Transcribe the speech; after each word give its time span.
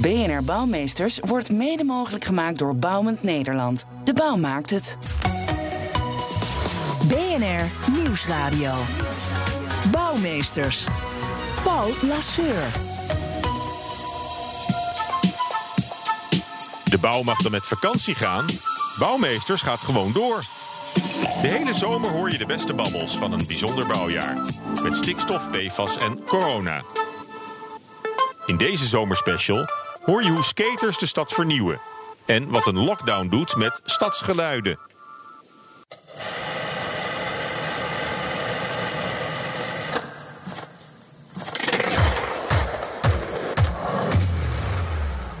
BNR 0.00 0.44
Bouwmeesters 0.44 1.18
wordt 1.24 1.52
mede 1.52 1.84
mogelijk 1.84 2.24
gemaakt 2.24 2.58
door 2.58 2.76
Bouwend 2.76 3.22
Nederland. 3.22 3.84
De 4.04 4.12
bouw 4.12 4.36
maakt 4.36 4.70
het. 4.70 4.98
BNR 7.08 7.92
Nieuwsradio. 7.92 8.74
Bouwmeesters. 9.90 10.84
Paul 11.62 11.90
Lasseur. 12.02 12.66
De 16.84 16.98
bouw 17.00 17.22
mag 17.22 17.42
dan 17.42 17.52
met 17.52 17.66
vakantie 17.66 18.14
gaan. 18.14 18.44
Bouwmeesters 18.98 19.62
gaat 19.62 19.80
gewoon 19.80 20.12
door. 20.12 20.40
De 21.42 21.48
hele 21.48 21.74
zomer 21.74 22.10
hoor 22.10 22.30
je 22.30 22.38
de 22.38 22.46
beste 22.46 22.74
babbels 22.74 23.18
van 23.18 23.32
een 23.32 23.46
bijzonder 23.46 23.86
bouwjaar. 23.86 24.36
Met 24.82 24.96
stikstof, 24.96 25.50
PFAS 25.50 25.96
en 25.96 26.24
corona. 26.24 26.82
In 28.46 28.56
deze 28.56 28.86
zomerspecial 28.86 29.66
hoor 30.06 30.22
je 30.22 30.30
hoe 30.30 30.44
skaters 30.44 30.98
de 30.98 31.06
stad 31.06 31.32
vernieuwen. 31.32 31.80
En 32.26 32.50
wat 32.50 32.66
een 32.66 32.78
lockdown 32.78 33.28
doet 33.28 33.56
met 33.56 33.80
stadsgeluiden. 33.84 34.78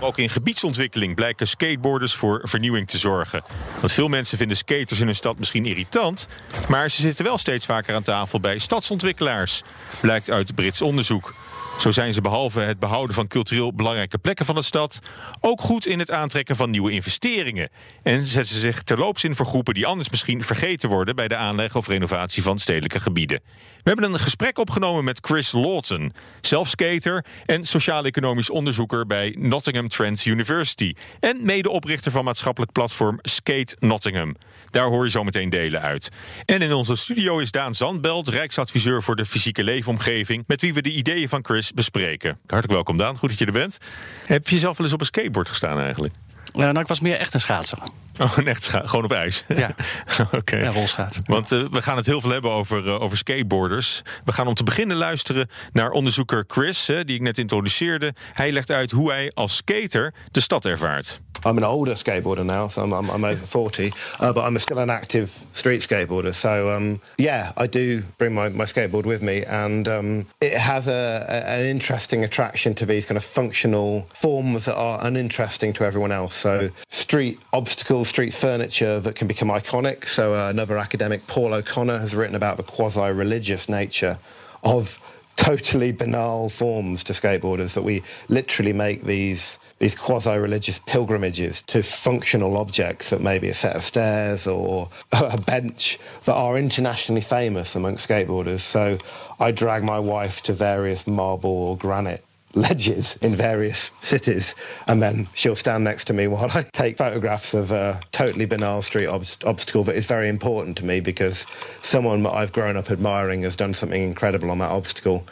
Ook 0.00 0.18
in 0.18 0.30
gebiedsontwikkeling 0.30 1.14
blijken 1.14 1.48
skateboarders 1.48 2.14
voor 2.14 2.40
vernieuwing 2.42 2.88
te 2.88 2.98
zorgen. 2.98 3.42
Want 3.80 3.92
veel 3.92 4.08
mensen 4.08 4.38
vinden 4.38 4.56
skaters 4.56 5.00
in 5.00 5.06
hun 5.06 5.14
stad 5.14 5.38
misschien 5.38 5.66
irritant, 5.66 6.28
maar 6.68 6.90
ze 6.90 7.00
zitten 7.00 7.24
wel 7.24 7.38
steeds 7.38 7.66
vaker 7.66 7.94
aan 7.94 8.02
tafel 8.02 8.40
bij 8.40 8.58
stadsontwikkelaars, 8.58 9.62
blijkt 10.00 10.30
uit 10.30 10.54
Brits 10.54 10.82
onderzoek. 10.82 11.34
Zo 11.78 11.90
zijn 11.90 12.12
ze 12.12 12.20
behalve 12.20 12.60
het 12.60 12.78
behouden 12.78 13.14
van 13.14 13.26
cultureel 13.26 13.74
belangrijke 13.74 14.18
plekken 14.18 14.46
van 14.46 14.54
de 14.54 14.62
stad 14.62 14.98
ook 15.40 15.60
goed 15.60 15.86
in 15.86 15.98
het 15.98 16.10
aantrekken 16.10 16.56
van 16.56 16.70
nieuwe 16.70 16.90
investeringen. 16.90 17.68
En 18.02 18.20
zetten 18.20 18.54
ze 18.54 18.60
zich 18.60 18.82
terloops 18.82 19.24
in 19.24 19.34
voor 19.34 19.46
groepen 19.46 19.74
die 19.74 19.86
anders 19.86 20.10
misschien 20.10 20.42
vergeten 20.42 20.88
worden 20.88 21.16
bij 21.16 21.28
de 21.28 21.36
aanleg 21.36 21.76
of 21.76 21.88
renovatie 21.88 22.42
van 22.42 22.58
stedelijke 22.58 23.00
gebieden. 23.00 23.40
We 23.82 23.92
hebben 23.92 24.12
een 24.12 24.18
gesprek 24.18 24.58
opgenomen 24.58 25.04
met 25.04 25.18
Chris 25.26 25.52
Lawton, 25.52 26.12
zelf 26.40 26.68
skater 26.68 27.24
en 27.46 27.64
sociaal-economisch 27.64 28.50
onderzoeker 28.50 29.06
bij 29.06 29.34
Nottingham 29.38 29.88
Trent 29.88 30.24
University 30.24 30.94
en 31.20 31.44
medeoprichter 31.44 32.12
van 32.12 32.24
maatschappelijk 32.24 32.72
platform 32.72 33.18
Skate 33.22 33.76
Nottingham. 33.78 34.36
Daar 34.70 34.86
hoor 34.86 35.04
je 35.04 35.10
zo 35.10 35.24
meteen 35.24 35.50
delen 35.50 35.80
uit. 35.80 36.08
En 36.44 36.62
in 36.62 36.72
onze 36.72 36.96
studio 36.96 37.38
is 37.38 37.50
Daan 37.50 37.74
Zandbelt, 37.74 38.28
Rijksadviseur 38.28 39.02
voor 39.02 39.16
de 39.16 39.26
fysieke 39.26 39.64
leefomgeving, 39.64 40.44
met 40.46 40.60
wie 40.60 40.74
we 40.74 40.82
de 40.82 40.92
ideeën 40.92 41.28
van 41.28 41.44
Chris 41.44 41.65
bespreken. 41.74 42.30
Hartelijk 42.40 42.72
welkom 42.72 42.96
Daan, 42.96 43.16
goed 43.16 43.28
dat 43.28 43.38
je 43.38 43.46
er 43.46 43.52
bent. 43.52 43.78
Heb 44.24 44.48
je 44.48 44.58
zelf 44.58 44.76
wel 44.76 44.86
eens 44.86 44.94
op 44.94 45.00
een 45.00 45.06
skateboard 45.06 45.48
gestaan 45.48 45.80
eigenlijk? 45.80 46.14
Nou, 46.52 46.78
ik 46.80 46.86
was 46.86 47.00
meer 47.00 47.16
echt 47.18 47.34
een 47.34 47.40
schaatser. 47.40 47.78
Oh, 48.18 48.36
een 48.36 48.46
echt 48.46 48.62
scha- 48.62 48.86
gewoon 48.86 49.04
op 49.04 49.12
ijs? 49.12 49.44
Ja. 49.48 49.74
Oké. 50.32 50.56
Ja, 50.56 50.70
rolschaatsen. 50.70 51.22
Want 51.26 51.52
eh, 51.52 51.64
we 51.70 51.82
gaan 51.82 51.96
het 51.96 52.06
heel 52.06 52.20
veel 52.20 52.30
hebben 52.30 52.50
over, 52.50 52.86
eh, 52.86 53.00
over 53.00 53.16
skateboarders. 53.16 54.02
We 54.24 54.32
gaan 54.32 54.46
om 54.46 54.54
te 54.54 54.62
beginnen 54.64 54.96
luisteren 54.96 55.48
naar 55.72 55.90
onderzoeker 55.90 56.44
Chris, 56.46 56.86
hè, 56.86 57.04
die 57.04 57.14
ik 57.16 57.20
net 57.22 57.38
introduceerde. 57.38 58.14
Hij 58.32 58.52
legt 58.52 58.70
uit 58.70 58.90
hoe 58.90 59.10
hij 59.10 59.30
als 59.34 59.56
skater 59.56 60.14
de 60.30 60.40
stad 60.40 60.64
ervaart. 60.64 61.20
I'm 61.44 61.58
an 61.58 61.64
older 61.64 61.92
skateboarder 61.92 62.44
now, 62.44 62.68
so 62.68 62.82
I'm, 62.82 62.92
I'm, 62.92 63.10
I'm 63.10 63.24
over 63.24 63.46
40, 63.46 63.92
uh, 64.20 64.32
but 64.32 64.44
I'm 64.44 64.58
still 64.58 64.78
an 64.78 64.90
active 64.90 65.38
street 65.54 65.82
skateboarder. 65.82 66.34
So, 66.34 66.70
um, 66.70 67.00
yeah, 67.18 67.52
I 67.56 67.66
do 67.66 68.02
bring 68.18 68.34
my, 68.34 68.48
my 68.48 68.64
skateboard 68.64 69.04
with 69.04 69.22
me, 69.22 69.44
and 69.44 69.86
um, 69.88 70.26
it 70.40 70.54
has 70.54 70.88
a, 70.88 71.26
a, 71.28 71.60
an 71.60 71.66
interesting 71.66 72.24
attraction 72.24 72.74
to 72.76 72.86
these 72.86 73.06
kind 73.06 73.16
of 73.16 73.24
functional 73.24 74.08
forms 74.14 74.64
that 74.64 74.76
are 74.76 75.04
uninteresting 75.04 75.72
to 75.74 75.84
everyone 75.84 76.12
else. 76.12 76.34
So, 76.34 76.70
street 76.90 77.38
obstacles, 77.52 78.08
street 78.08 78.34
furniture 78.34 79.00
that 79.00 79.14
can 79.14 79.28
become 79.28 79.48
iconic. 79.48 80.06
So, 80.08 80.34
uh, 80.34 80.48
another 80.48 80.78
academic, 80.78 81.26
Paul 81.26 81.54
O'Connor, 81.54 81.98
has 81.98 82.14
written 82.14 82.34
about 82.34 82.56
the 82.56 82.62
quasi 82.62 83.10
religious 83.10 83.68
nature 83.68 84.18
of 84.62 84.98
totally 85.36 85.92
banal 85.92 86.48
forms 86.48 87.04
to 87.04 87.12
skateboarders 87.12 87.74
that 87.74 87.82
we 87.82 88.02
literally 88.28 88.72
make 88.72 89.04
these 89.04 89.58
these 89.78 89.94
quasi-religious 89.94 90.80
pilgrimages 90.86 91.60
to 91.62 91.82
functional 91.82 92.56
objects 92.56 93.10
that 93.10 93.20
may 93.20 93.38
be 93.38 93.48
a 93.48 93.54
set 93.54 93.76
of 93.76 93.82
stairs 93.82 94.46
or 94.46 94.88
a 95.12 95.38
bench 95.38 95.98
that 96.24 96.34
are 96.34 96.56
internationally 96.56 97.20
famous 97.20 97.74
amongst 97.74 98.08
skateboarders. 98.08 98.60
So 98.60 98.98
I 99.38 99.50
drag 99.50 99.84
my 99.84 99.98
wife 99.98 100.42
to 100.44 100.54
various 100.54 101.06
marble 101.06 101.50
or 101.50 101.76
granite 101.76 102.24
ledges 102.54 103.16
in 103.20 103.34
various 103.34 103.90
cities, 104.00 104.54
and 104.86 105.02
then 105.02 105.28
she'll 105.34 105.54
stand 105.54 105.84
next 105.84 106.06
to 106.06 106.14
me 106.14 106.26
while 106.26 106.50
I 106.54 106.62
take 106.72 106.96
photographs 106.96 107.52
of 107.52 107.70
a 107.70 108.00
totally 108.12 108.46
banal 108.46 108.80
street 108.80 109.08
obst- 109.08 109.46
obstacle 109.46 109.84
that 109.84 109.94
is 109.94 110.06
very 110.06 110.30
important 110.30 110.78
to 110.78 110.84
me 110.86 111.00
because 111.00 111.44
someone 111.82 112.22
that 112.22 112.32
I've 112.32 112.52
grown 112.52 112.78
up 112.78 112.90
admiring 112.90 113.42
has 113.42 113.56
done 113.56 113.74
something 113.74 114.02
incredible 114.02 114.50
on 114.50 114.58
that 114.58 114.70
obstacle. 114.70 115.26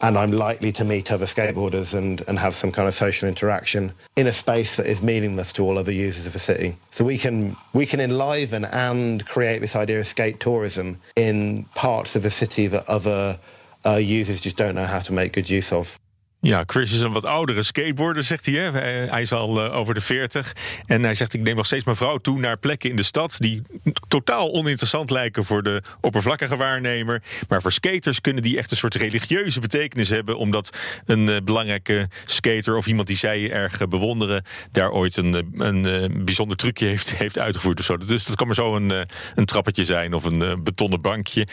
And 0.00 0.16
I'm 0.16 0.30
likely 0.30 0.70
to 0.72 0.84
meet 0.84 1.10
other 1.10 1.26
skateboarders 1.26 1.92
and, 1.92 2.22
and 2.28 2.38
have 2.38 2.54
some 2.54 2.70
kind 2.70 2.86
of 2.86 2.94
social 2.94 3.28
interaction 3.28 3.92
in 4.16 4.26
a 4.26 4.32
space 4.32 4.76
that 4.76 4.86
is 4.86 5.02
meaningless 5.02 5.52
to 5.54 5.64
all 5.64 5.76
other 5.76 5.92
users 5.92 6.24
of 6.26 6.32
the 6.32 6.38
city. 6.38 6.76
So 6.92 7.04
we 7.04 7.18
can 7.18 7.56
we 7.72 7.84
can 7.84 8.00
enliven 8.00 8.64
and 8.64 9.26
create 9.26 9.60
this 9.60 9.74
idea 9.74 9.98
of 9.98 10.06
skate 10.06 10.38
tourism 10.38 11.00
in 11.16 11.64
parts 11.74 12.14
of 12.14 12.22
the 12.22 12.30
city 12.30 12.68
that 12.68 12.88
other 12.88 13.38
uh, 13.84 13.96
users 13.96 14.40
just 14.40 14.56
don't 14.56 14.74
know 14.74 14.86
how 14.86 15.00
to 15.00 15.12
make 15.12 15.32
good 15.32 15.50
use 15.50 15.72
of. 15.72 15.98
Ja, 16.40 16.62
Chris 16.66 16.92
is 16.92 17.00
een 17.00 17.12
wat 17.12 17.24
oudere 17.24 17.62
skateboarder, 17.62 18.24
zegt 18.24 18.46
hij. 18.46 18.54
Hè? 18.54 18.70
Hij- 18.70 19.22
is 19.22 19.32
al 19.32 19.64
eh, 19.64 19.76
over 19.76 19.94
de 19.94 20.00
40. 20.00 20.52
En 20.86 21.02
hij 21.02 21.14
zegt: 21.14 21.34
Ik 21.34 21.40
neem 21.40 21.56
nog 21.56 21.66
steeds 21.66 21.84
mijn 21.84 21.96
vrouw 21.96 22.18
toe 22.18 22.38
naar 22.38 22.56
plekken 22.56 22.90
in 22.90 22.96
de 22.96 23.02
stad. 23.02 23.36
die 23.38 23.62
totaal 24.08 24.52
oninteressant 24.52 25.10
lijken 25.10 25.44
voor 25.44 25.62
de 25.62 25.82
oppervlakkige 26.00 26.56
waarnemer. 26.56 27.22
Maar 27.48 27.62
voor 27.62 27.72
skaters 27.72 28.20
kunnen 28.20 28.42
die 28.42 28.58
echt 28.58 28.70
een 28.70 28.76
soort 28.76 28.94
religieuze 28.94 29.60
betekenis 29.60 30.08
hebben. 30.08 30.38
omdat 30.38 30.76
een 31.06 31.28
eh, 31.28 31.36
belangrijke 31.44 32.08
skater 32.24 32.76
of 32.76 32.86
iemand 32.86 33.06
die 33.06 33.16
zij 33.16 33.50
erg 33.50 33.80
eh, 33.80 33.88
bewonderen. 33.88 34.44
daar 34.72 34.90
ooit 34.90 35.16
een, 35.16 35.52
een 35.58 36.24
bijzonder 36.24 36.56
trucje 36.56 36.86
heeft, 36.86 37.10
heeft 37.16 37.38
uitgevoerd. 37.38 37.78
Of 37.78 37.84
zo. 37.84 37.96
Dus 37.96 38.24
dat 38.24 38.36
kan 38.36 38.46
maar 38.46 38.56
zo 38.56 38.76
een, 38.76 38.92
een 39.34 39.44
trappetje 39.44 39.84
zijn 39.84 40.14
of 40.14 40.24
een 40.24 40.62
betonnen 40.62 41.00
bankje. 41.00 41.46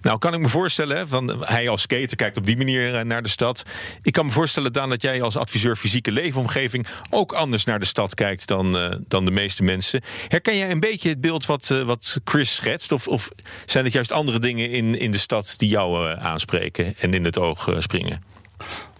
Nou, 0.00 0.18
kan 0.18 0.34
ik 0.34 0.40
me 0.40 0.48
voorstellen, 0.48 1.08
van, 1.08 1.44
hij 1.44 1.68
als 1.68 1.80
skater 1.82 2.16
kijkt 2.16 2.36
op 2.36 2.46
die 2.46 2.56
manier 2.56 3.06
naar 3.06 3.22
de 3.22 3.28
stad. 3.28 3.62
Ik 4.04 4.12
kan 4.12 4.26
me 4.26 4.32
voorstellen, 4.32 4.72
Daan, 4.72 4.88
dat 4.88 5.02
jij 5.02 5.22
als 5.22 5.36
adviseur 5.36 5.76
fysieke 5.76 6.12
leefomgeving 6.12 6.86
ook 7.10 7.32
anders 7.32 7.64
naar 7.64 7.80
de 7.80 7.86
stad 7.86 8.14
kijkt 8.14 8.46
dan, 8.46 8.76
eh, 8.78 8.96
dan 9.08 9.24
de 9.24 9.30
meeste 9.30 9.62
mensen. 9.62 10.02
Herken 10.28 10.56
jij 10.56 10.70
een 10.70 10.80
beetje 10.80 11.08
het 11.08 11.20
beeld 11.20 11.46
wat, 11.46 11.70
eh, 11.70 11.82
wat 11.82 12.18
Chris 12.24 12.54
schetst? 12.54 12.92
Of, 12.92 13.08
of 13.08 13.30
zijn 13.64 13.84
het 13.84 13.92
juist 13.92 14.12
andere 14.12 14.38
dingen 14.38 14.70
in, 14.70 14.98
in 14.98 15.10
de 15.10 15.18
stad 15.18 15.54
die 15.56 15.68
jou 15.68 16.10
eh, 16.10 16.24
aanspreken 16.24 16.94
en 16.98 17.14
in 17.14 17.24
het 17.24 17.38
oog 17.38 17.74
springen? 17.78 18.22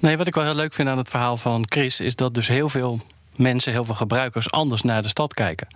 Nee, 0.01 0.17
wat 0.17 0.27
ik 0.27 0.35
wel 0.35 0.45
heel 0.45 0.55
leuk 0.55 0.75
vind 0.75 0.89
aan 0.89 0.99
het 0.99 1.11
verhaal 1.11 1.37
van 1.37 1.65
Chris... 1.69 2.01
is 2.01 2.17
dat 2.17 2.35
dus 2.35 2.49
heel 2.49 2.69
veel 2.69 3.01
mensen, 3.37 3.73
heel 3.73 3.85
veel 3.85 3.95
gebruikers... 3.95 4.51
anders 4.51 4.83
naar 4.83 5.03
de 5.03 5.09
stad 5.09 5.35
kijken. 5.35 5.67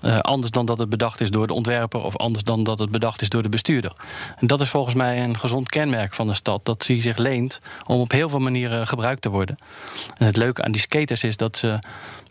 Eh, 0.00 0.18
anders 0.18 0.52
dan 0.52 0.66
dat 0.66 0.78
het 0.78 0.88
bedacht 0.88 1.20
is 1.20 1.30
door 1.30 1.46
de 1.46 1.52
ontwerper... 1.52 2.04
of 2.04 2.16
anders 2.16 2.44
dan 2.44 2.64
dat 2.64 2.78
het 2.78 2.90
bedacht 2.90 3.22
is 3.22 3.28
door 3.28 3.42
de 3.42 3.48
bestuurder. 3.48 3.92
En 4.36 4.46
dat 4.46 4.60
is 4.60 4.68
volgens 4.68 4.94
mij 4.94 5.22
een 5.22 5.38
gezond 5.38 5.68
kenmerk 5.68 6.14
van 6.14 6.26
de 6.26 6.34
stad... 6.34 6.64
dat 6.64 6.86
die 6.86 7.02
zich 7.02 7.16
leent 7.16 7.60
om 7.86 8.00
op 8.00 8.10
heel 8.10 8.28
veel 8.28 8.38
manieren 8.38 8.86
gebruikt 8.86 9.22
te 9.22 9.30
worden. 9.30 9.58
En 10.16 10.26
het 10.26 10.36
leuke 10.36 10.62
aan 10.62 10.72
die 10.72 10.80
skaters 10.80 11.24
is 11.24 11.36
dat 11.36 11.56
ze 11.56 11.78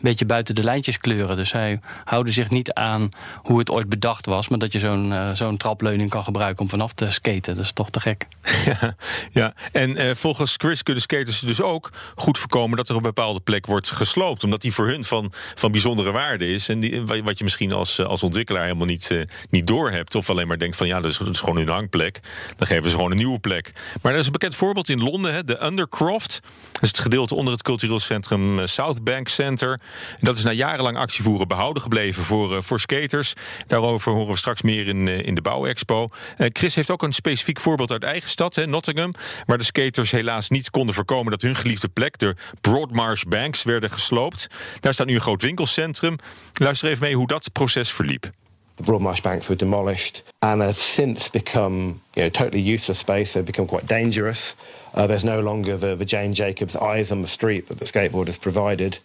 beetje 0.00 0.26
buiten 0.26 0.54
de 0.54 0.62
lijntjes 0.62 0.98
kleuren. 0.98 1.36
Dus 1.36 1.48
zij 1.48 1.80
houden 2.04 2.32
zich 2.32 2.50
niet 2.50 2.72
aan 2.72 3.08
hoe 3.42 3.58
het 3.58 3.70
ooit 3.70 3.88
bedacht 3.88 4.26
was... 4.26 4.48
maar 4.48 4.58
dat 4.58 4.72
je 4.72 4.78
zo'n 4.78 5.12
eh, 5.12 5.30
zo'n 5.32 5.56
trapleuning 5.56 6.10
kan 6.10 6.24
gebruiken 6.24 6.62
om 6.62 6.68
vanaf 6.68 6.92
te 6.92 7.10
skaten. 7.10 7.56
Dat 7.56 7.64
is 7.64 7.72
toch 7.72 7.90
te 7.90 8.00
gek. 8.00 8.26
Ja, 8.66 8.96
ja. 9.30 9.54
en 9.72 9.96
eh, 9.96 10.14
volgens 10.14 10.54
Chris 10.56 10.82
kunnen 10.82 11.02
skaters 11.02 11.40
dus 11.40 11.60
ook 11.60 11.90
goed 12.14 12.38
voorkomen 12.38 12.76
dat 12.76 12.88
er 12.88 12.94
op 12.94 13.00
een 13.00 13.12
bepaalde 13.14 13.40
plek 13.40 13.66
wordt 13.66 13.90
gesloopt. 13.90 14.44
Omdat 14.44 14.60
die 14.60 14.72
voor 14.72 14.86
hun 14.86 15.04
van, 15.04 15.32
van 15.54 15.72
bijzondere 15.72 16.10
waarde 16.10 16.46
is. 16.52 16.68
En 16.68 16.80
die, 16.80 17.02
wat 17.02 17.38
je 17.38 17.44
misschien 17.44 17.72
als, 17.72 18.00
als 18.00 18.22
ontwikkelaar 18.22 18.62
helemaal 18.62 18.86
niet, 18.86 19.10
uh, 19.10 19.24
niet 19.50 19.66
doorhebt. 19.66 20.14
Of 20.14 20.30
alleen 20.30 20.46
maar 20.46 20.58
denkt 20.58 20.76
van 20.76 20.86
ja, 20.86 21.00
dat 21.00 21.10
is, 21.10 21.18
dat 21.18 21.28
is 21.28 21.40
gewoon 21.40 21.56
hun 21.56 21.68
hangplek. 21.68 22.20
Dan 22.56 22.66
geven 22.66 22.90
ze 22.90 22.96
gewoon 22.96 23.10
een 23.10 23.16
nieuwe 23.16 23.38
plek. 23.38 23.72
Maar 24.02 24.12
er 24.12 24.18
is 24.18 24.26
een 24.26 24.32
bekend 24.32 24.54
voorbeeld 24.54 24.88
in 24.88 25.02
Londen, 25.02 25.34
hè, 25.34 25.44
de 25.44 25.64
Undercroft. 25.64 26.40
Dat 26.72 26.82
is 26.82 26.88
het 26.88 26.98
gedeelte 26.98 27.34
onder 27.34 27.52
het 27.52 27.62
cultureel 27.62 28.00
centrum 28.00 28.66
South 28.66 29.04
Bank 29.04 29.28
Center. 29.28 29.80
En 30.10 30.20
dat 30.20 30.36
is 30.36 30.44
na 30.44 30.50
jarenlang 30.50 30.96
actievoeren 30.96 31.48
behouden 31.48 31.82
gebleven 31.82 32.22
voor, 32.22 32.62
voor 32.62 32.80
skaters. 32.80 33.34
Daarover 33.66 34.12
horen 34.12 34.32
we 34.32 34.36
straks 34.36 34.62
meer 34.62 34.88
in, 34.88 35.08
in 35.08 35.34
de 35.34 35.40
Bouwexpo. 35.40 36.08
Chris 36.36 36.74
heeft 36.74 36.90
ook 36.90 37.02
een 37.02 37.12
specifiek 37.12 37.60
voorbeeld 37.60 37.90
uit 37.90 38.02
eigen 38.02 38.30
stad, 38.30 38.54
hè, 38.54 38.66
Nottingham. 38.66 39.14
Waar 39.46 39.58
de 39.58 39.64
skaters 39.64 40.10
helaas 40.10 40.48
niet 40.48 40.70
konden 40.70 40.94
voorkomen 40.94 41.30
dat 41.30 41.42
hun 41.42 41.56
geliefde 41.56 41.88
plek, 41.88 42.18
de 42.18 42.36
Broadmarsh 42.60 43.22
Banks, 43.22 43.62
werden 43.62 43.90
gesloopt. 43.90 44.46
Daar 44.80 44.94
staat 44.94 45.06
nu 45.06 45.14
een 45.14 45.20
groot 45.20 45.42
winkelcentrum. 45.42 46.16
Luister 46.54 46.88
even 46.88 47.02
mee 47.02 47.14
hoe 47.14 47.26
dat 47.26 47.52
proces 47.52 47.92
verliep. 47.92 48.30
The 48.76 48.82
Broadmarsh 48.82 49.20
Banks 49.20 49.46
were 49.46 49.58
demolished 49.58 50.22
and 50.38 50.60
have 50.60 50.80
since 50.80 51.30
become 51.30 52.00
you 52.12 52.22
know, 52.22 52.28
totally 52.28 52.72
useless 52.74 52.98
space. 52.98 53.32
They've 53.32 53.44
become 53.44 53.66
quite 53.66 53.86
dangerous. 53.86 54.54
Uh, 54.94 55.06
there's 55.06 55.24
no 55.24 55.40
longer 55.40 55.78
the, 55.78 55.96
the 55.96 56.04
Jane 56.04 56.34
Jacobs 56.34 56.76
eyes 56.76 57.10
on 57.10 57.22
the 57.22 57.28
street 57.28 57.68
that 57.68 57.78
the 57.78 57.84
skateboarders 57.84 58.38
provided. 58.38 58.98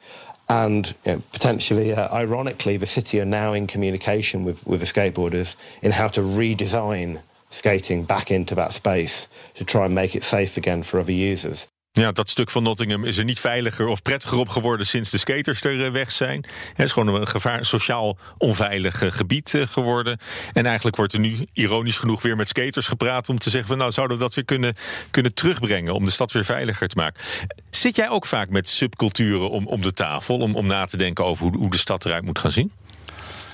And 0.51 0.93
you 1.05 1.13
know, 1.13 1.23
potentially, 1.31 1.93
uh, 1.93 2.13
ironically, 2.13 2.75
the 2.75 2.85
city 2.85 3.21
are 3.21 3.25
now 3.25 3.53
in 3.53 3.67
communication 3.67 4.43
with, 4.43 4.67
with 4.67 4.81
the 4.81 4.85
skateboarders 4.85 5.55
in 5.81 5.93
how 5.93 6.09
to 6.09 6.19
redesign 6.19 7.21
skating 7.51 8.03
back 8.03 8.31
into 8.31 8.53
that 8.55 8.73
space 8.73 9.29
to 9.55 9.63
try 9.63 9.85
and 9.85 9.95
make 9.95 10.13
it 10.13 10.25
safe 10.25 10.57
again 10.57 10.83
for 10.83 10.99
other 10.99 11.13
users. 11.13 11.67
Ja, 11.93 12.11
dat 12.11 12.29
stuk 12.29 12.49
van 12.49 12.63
Nottingham 12.63 13.03
is 13.03 13.17
er 13.17 13.23
niet 13.23 13.39
veiliger 13.39 13.87
of 13.87 14.01
prettiger 14.01 14.37
op 14.37 14.49
geworden 14.49 14.85
sinds 14.85 15.09
de 15.09 15.17
skaters 15.17 15.61
er 15.61 15.85
eh, 15.85 15.91
weg 15.91 16.11
zijn. 16.11 16.45
Het 16.73 16.85
is 16.85 16.91
gewoon 16.91 17.15
een 17.15 17.27
gevaar, 17.27 17.65
sociaal 17.65 18.17
onveilig 18.37 19.01
eh, 19.01 19.11
gebied 19.11 19.53
eh, 19.53 19.67
geworden. 19.67 20.19
En 20.53 20.65
eigenlijk 20.65 20.95
wordt 20.95 21.13
er 21.13 21.19
nu 21.19 21.47
ironisch 21.53 21.97
genoeg 21.97 22.21
weer 22.21 22.35
met 22.35 22.47
skaters 22.47 22.87
gepraat 22.87 23.29
om 23.29 23.39
te 23.39 23.49
zeggen 23.49 23.69
van 23.69 23.77
nou 23.77 23.91
zouden 23.91 24.17
we 24.17 24.23
dat 24.23 24.33
weer 24.33 24.45
kunnen, 24.45 24.73
kunnen 25.11 25.33
terugbrengen 25.33 25.93
om 25.93 26.05
de 26.05 26.11
stad 26.11 26.31
weer 26.31 26.45
veiliger 26.45 26.87
te 26.87 26.97
maken. 26.97 27.23
Zit 27.69 27.95
jij 27.95 28.09
ook 28.09 28.25
vaak 28.25 28.49
met 28.49 28.69
subculturen 28.69 29.49
om, 29.49 29.67
om 29.67 29.81
de 29.81 29.93
tafel 29.93 30.37
om, 30.37 30.55
om 30.55 30.67
na 30.67 30.85
te 30.85 30.97
denken 30.97 31.25
over 31.25 31.47
hoe, 31.47 31.57
hoe 31.57 31.71
de 31.71 31.77
stad 31.77 32.05
eruit 32.05 32.23
moet 32.23 32.39
gaan 32.39 32.51
zien? 32.51 32.71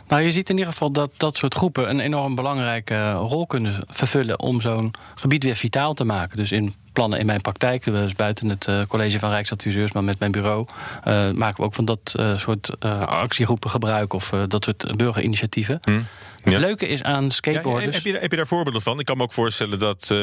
Nou, 0.07 0.21
je 0.21 0.31
ziet 0.31 0.49
in 0.49 0.57
ieder 0.57 0.71
geval 0.71 0.91
dat 0.91 1.11
dat 1.17 1.37
soort 1.37 1.53
groepen 1.53 1.89
een 1.89 1.99
enorm 1.99 2.35
belangrijke 2.35 3.11
rol 3.11 3.47
kunnen 3.47 3.73
vervullen 3.87 4.39
om 4.39 4.61
zo'n 4.61 4.93
gebied 5.15 5.43
weer 5.43 5.55
vitaal 5.55 5.93
te 5.93 6.03
maken. 6.03 6.37
Dus 6.37 6.51
in 6.51 6.75
plannen 6.93 7.19
in 7.19 7.25
mijn 7.25 7.41
praktijk, 7.41 7.83
dus 7.83 8.15
buiten 8.15 8.49
het 8.49 8.67
uh, 8.67 8.81
college 8.87 9.19
van 9.19 9.29
Rijksadviseurs, 9.29 9.91
maar 9.91 10.03
met 10.03 10.19
mijn 10.19 10.31
bureau, 10.31 10.65
uh, 11.07 11.31
maken 11.31 11.57
we 11.57 11.63
ook 11.63 11.73
van 11.73 11.85
dat 11.85 12.13
uh, 12.19 12.37
soort 12.37 12.79
actiegroepen 13.05 13.69
gebruik 13.69 14.13
of 14.13 14.33
dat 14.47 14.63
soort 14.63 14.97
burgerinitiatieven. 14.97 15.79
Hm. 15.81 16.01
Het 16.43 16.57
leuke 16.57 16.87
is 16.87 17.03
aan 17.03 17.31
skateboarders. 17.31 17.85
Ja, 17.85 18.03
heb, 18.03 18.13
je, 18.13 18.19
heb 18.19 18.31
je 18.31 18.37
daar 18.37 18.47
voorbeelden 18.47 18.81
van? 18.81 18.99
Ik 18.99 19.05
kan 19.05 19.17
me 19.17 19.23
ook 19.23 19.33
voorstellen 19.33 19.79
dat 19.79 20.13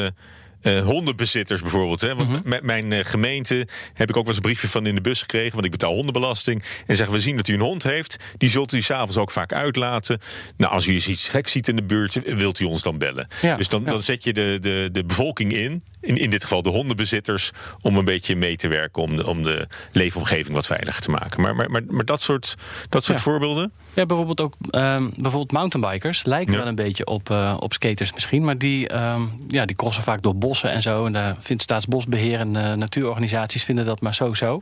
uh, 0.61 0.83
hondenbezitters 0.85 1.61
bijvoorbeeld. 1.61 2.01
Hè? 2.01 2.15
Want 2.15 2.43
met 2.43 2.63
mijn 2.63 2.91
uh, 2.91 2.99
gemeente 3.03 3.67
heb 3.93 4.09
ik 4.09 4.17
ook 4.17 4.25
wel 4.25 4.27
eens 4.27 4.35
een 4.35 4.41
briefje 4.41 4.67
van 4.67 4.85
in 4.85 4.95
de 4.95 5.01
bus 5.01 5.19
gekregen, 5.19 5.53
want 5.53 5.65
ik 5.65 5.71
betaal 5.71 5.93
hondenbelasting. 5.93 6.63
En 6.85 6.95
zeggen 6.95 7.15
we 7.15 7.21
zien 7.21 7.37
dat 7.37 7.47
u 7.47 7.53
een 7.53 7.59
hond 7.59 7.83
heeft, 7.83 8.17
die 8.37 8.49
zult 8.49 8.73
u 8.73 8.81
s'avonds 8.81 9.17
ook 9.17 9.31
vaak 9.31 9.53
uitlaten. 9.53 10.19
Nou, 10.57 10.73
als 10.73 10.87
u 10.87 10.93
eens 10.93 11.07
iets 11.07 11.27
gek 11.27 11.47
ziet 11.47 11.67
in 11.67 11.75
de 11.75 11.83
buurt, 11.83 12.35
wilt 12.35 12.59
u 12.59 12.65
ons 12.65 12.81
dan 12.81 12.97
bellen. 12.97 13.27
Ja, 13.41 13.55
dus 13.55 13.69
dan, 13.69 13.81
ja. 13.83 13.89
dan 13.89 14.01
zet 14.01 14.23
je 14.23 14.33
de, 14.33 14.57
de, 14.61 14.89
de 14.91 15.03
bevolking 15.05 15.53
in, 15.53 15.81
in, 16.05 16.17
in 16.17 16.29
dit 16.29 16.41
geval 16.41 16.61
de 16.61 16.69
hondenbezitters, 16.69 17.51
om 17.81 17.97
een 17.97 18.05
beetje 18.05 18.35
mee 18.35 18.55
te 18.55 18.67
werken 18.67 19.01
om 19.01 19.15
de, 19.15 19.27
om 19.27 19.43
de 19.43 19.67
leefomgeving 19.91 20.55
wat 20.55 20.65
veiliger 20.65 21.01
te 21.01 21.09
maken. 21.09 21.41
Maar, 21.41 21.55
maar, 21.55 21.71
maar, 21.71 21.81
maar 21.87 22.05
dat 22.05 22.21
soort, 22.21 22.55
dat 22.89 23.03
soort 23.03 23.21
voorbeelden? 23.21 23.71
Ja, 23.93 24.05
bijvoorbeeld 24.05 24.41
ook 24.41 24.55
um, 24.71 25.13
bijvoorbeeld 25.15 25.51
mountainbikers 25.51 26.25
lijken 26.25 26.57
wel 26.57 26.67
een 26.67 26.75
beetje 26.75 27.05
op, 27.05 27.29
uh, 27.29 27.57
op 27.59 27.73
skaters 27.73 28.13
misschien, 28.13 28.43
maar 28.43 28.57
die, 28.57 28.95
um, 28.95 29.45
ja, 29.47 29.65
die 29.65 29.75
crossen 29.75 30.03
vaak 30.03 30.21
door 30.21 30.35
bossen 30.35 30.71
en 30.71 30.81
zo. 30.81 31.05
En 31.05 31.13
daar 31.13 31.35
vindt 31.39 31.63
Staatsbosbeheer 31.63 32.39
en 32.39 32.55
uh, 32.55 32.73
natuurorganisaties 32.73 33.63
vinden 33.63 33.85
dat 33.85 34.01
maar 34.01 34.15
zo-zo. 34.15 34.61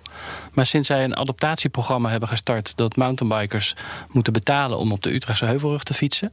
Maar 0.53 0.65
sinds 0.65 0.87
zij 0.87 1.03
een 1.03 1.15
adaptatieprogramma 1.15 2.09
hebben 2.09 2.29
gestart... 2.29 2.73
dat 2.75 2.95
mountainbikers 2.95 3.75
moeten 4.09 4.33
betalen 4.33 4.77
om 4.77 4.91
op 4.91 5.03
de 5.03 5.13
Utrechtse 5.13 5.45
Heuvelrug 5.45 5.83
te 5.83 5.93
fietsen... 5.93 6.29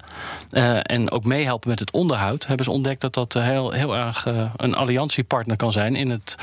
Uh, 0.53 0.79
en 0.83 1.11
ook 1.11 1.25
meehelpen 1.25 1.69
met 1.69 1.79
het 1.79 1.91
onderhoud... 1.91 2.47
hebben 2.47 2.65
ze 2.65 2.71
ontdekt 2.71 3.01
dat 3.01 3.15
dat 3.15 3.33
heel, 3.33 3.71
heel 3.71 3.97
erg 3.97 4.27
een 4.57 4.75
alliantiepartner 5.01 5.57
kan 5.57 5.73
zijn... 5.73 5.97
in 5.97 6.11
het 6.11 6.37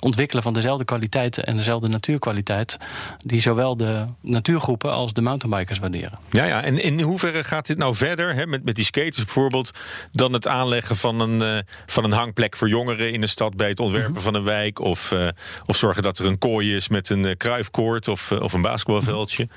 ontwikkelen 0.00 0.42
van 0.42 0.52
dezelfde 0.52 0.84
kwaliteiten 0.84 1.44
en 1.44 1.56
dezelfde 1.56 1.88
natuurkwaliteit... 1.88 2.76
die 3.18 3.40
zowel 3.40 3.76
de 3.76 4.04
natuurgroepen 4.20 4.92
als 4.92 5.12
de 5.12 5.22
mountainbikers 5.22 5.78
waarderen. 5.78 6.18
Ja, 6.30 6.44
ja. 6.44 6.62
en 6.62 6.82
in 6.82 7.00
hoeverre 7.00 7.44
gaat 7.44 7.66
dit 7.66 7.78
nou 7.78 7.94
verder, 7.94 8.34
hè, 8.34 8.46
met, 8.46 8.64
met 8.64 8.74
die 8.74 8.84
skaters 8.84 9.24
bijvoorbeeld... 9.24 9.70
dan 10.12 10.32
het 10.32 10.46
aanleggen 10.46 10.96
van 10.96 11.20
een, 11.20 11.64
van 11.86 12.04
een 12.04 12.12
hangplek 12.12 12.56
voor 12.56 12.68
jongeren 12.68 13.12
in 13.12 13.20
de 13.20 13.26
stad 13.26 13.56
bij 13.56 13.68
het 13.68 13.80
ontwerpen 13.80 14.12
-hmm. 14.12 14.22
van 14.22 14.34
een 14.34 14.44
wijk. 14.44 14.78
Of, 14.78 15.10
uh, 15.12 15.28
of 15.66 15.76
zorgen 15.76 16.02
dat 16.02 16.18
er 16.18 16.26
een 16.26 16.38
kooi 16.38 16.76
is 16.76 16.88
met 16.88 17.10
een 17.10 17.36
kruifkoord 17.36 18.08
of, 18.08 18.32
of 18.32 18.52
een 18.52 18.62
basketbalveldje. 18.62 19.48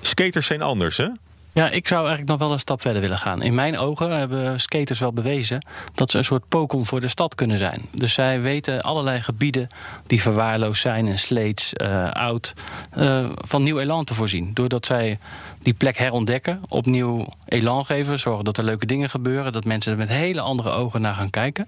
Skaters 0.00 0.46
zijn 0.46 0.62
anders, 0.62 0.96
hè? 0.96 1.08
Ja, 1.56 1.70
ik 1.70 1.88
zou 1.88 2.00
eigenlijk 2.00 2.30
nog 2.30 2.38
wel 2.38 2.52
een 2.52 2.60
stap 2.60 2.80
verder 2.80 3.02
willen 3.02 3.18
gaan. 3.18 3.42
In 3.42 3.54
mijn 3.54 3.78
ogen 3.78 4.18
hebben 4.18 4.60
skaters 4.60 5.00
wel 5.00 5.12
bewezen 5.12 5.66
dat 5.94 6.10
ze 6.10 6.18
een 6.18 6.24
soort 6.24 6.48
pokon 6.48 6.86
voor 6.86 7.00
de 7.00 7.08
stad 7.08 7.34
kunnen 7.34 7.58
zijn. 7.58 7.82
Dus 7.92 8.12
zij 8.12 8.40
weten 8.40 8.82
allerlei 8.82 9.20
gebieden 9.20 9.68
die 10.06 10.22
verwaarloosd 10.22 10.80
zijn 10.80 11.06
en 11.06 11.18
sleets, 11.18 11.72
uh, 11.76 12.10
oud, 12.10 12.54
uh, 12.98 13.26
van 13.34 13.62
nieuw 13.62 13.78
elan 13.78 14.04
te 14.04 14.14
voorzien. 14.14 14.50
Doordat 14.54 14.86
zij 14.86 15.18
die 15.62 15.74
plek 15.74 15.98
herontdekken, 15.98 16.60
opnieuw 16.68 17.26
elan 17.48 17.84
geven, 17.84 18.18
zorgen 18.18 18.44
dat 18.44 18.56
er 18.56 18.64
leuke 18.64 18.86
dingen 18.86 19.10
gebeuren, 19.10 19.52
dat 19.52 19.64
mensen 19.64 19.92
er 19.92 19.98
met 19.98 20.08
hele 20.08 20.40
andere 20.40 20.70
ogen 20.70 21.00
naar 21.00 21.14
gaan 21.14 21.30
kijken. 21.30 21.66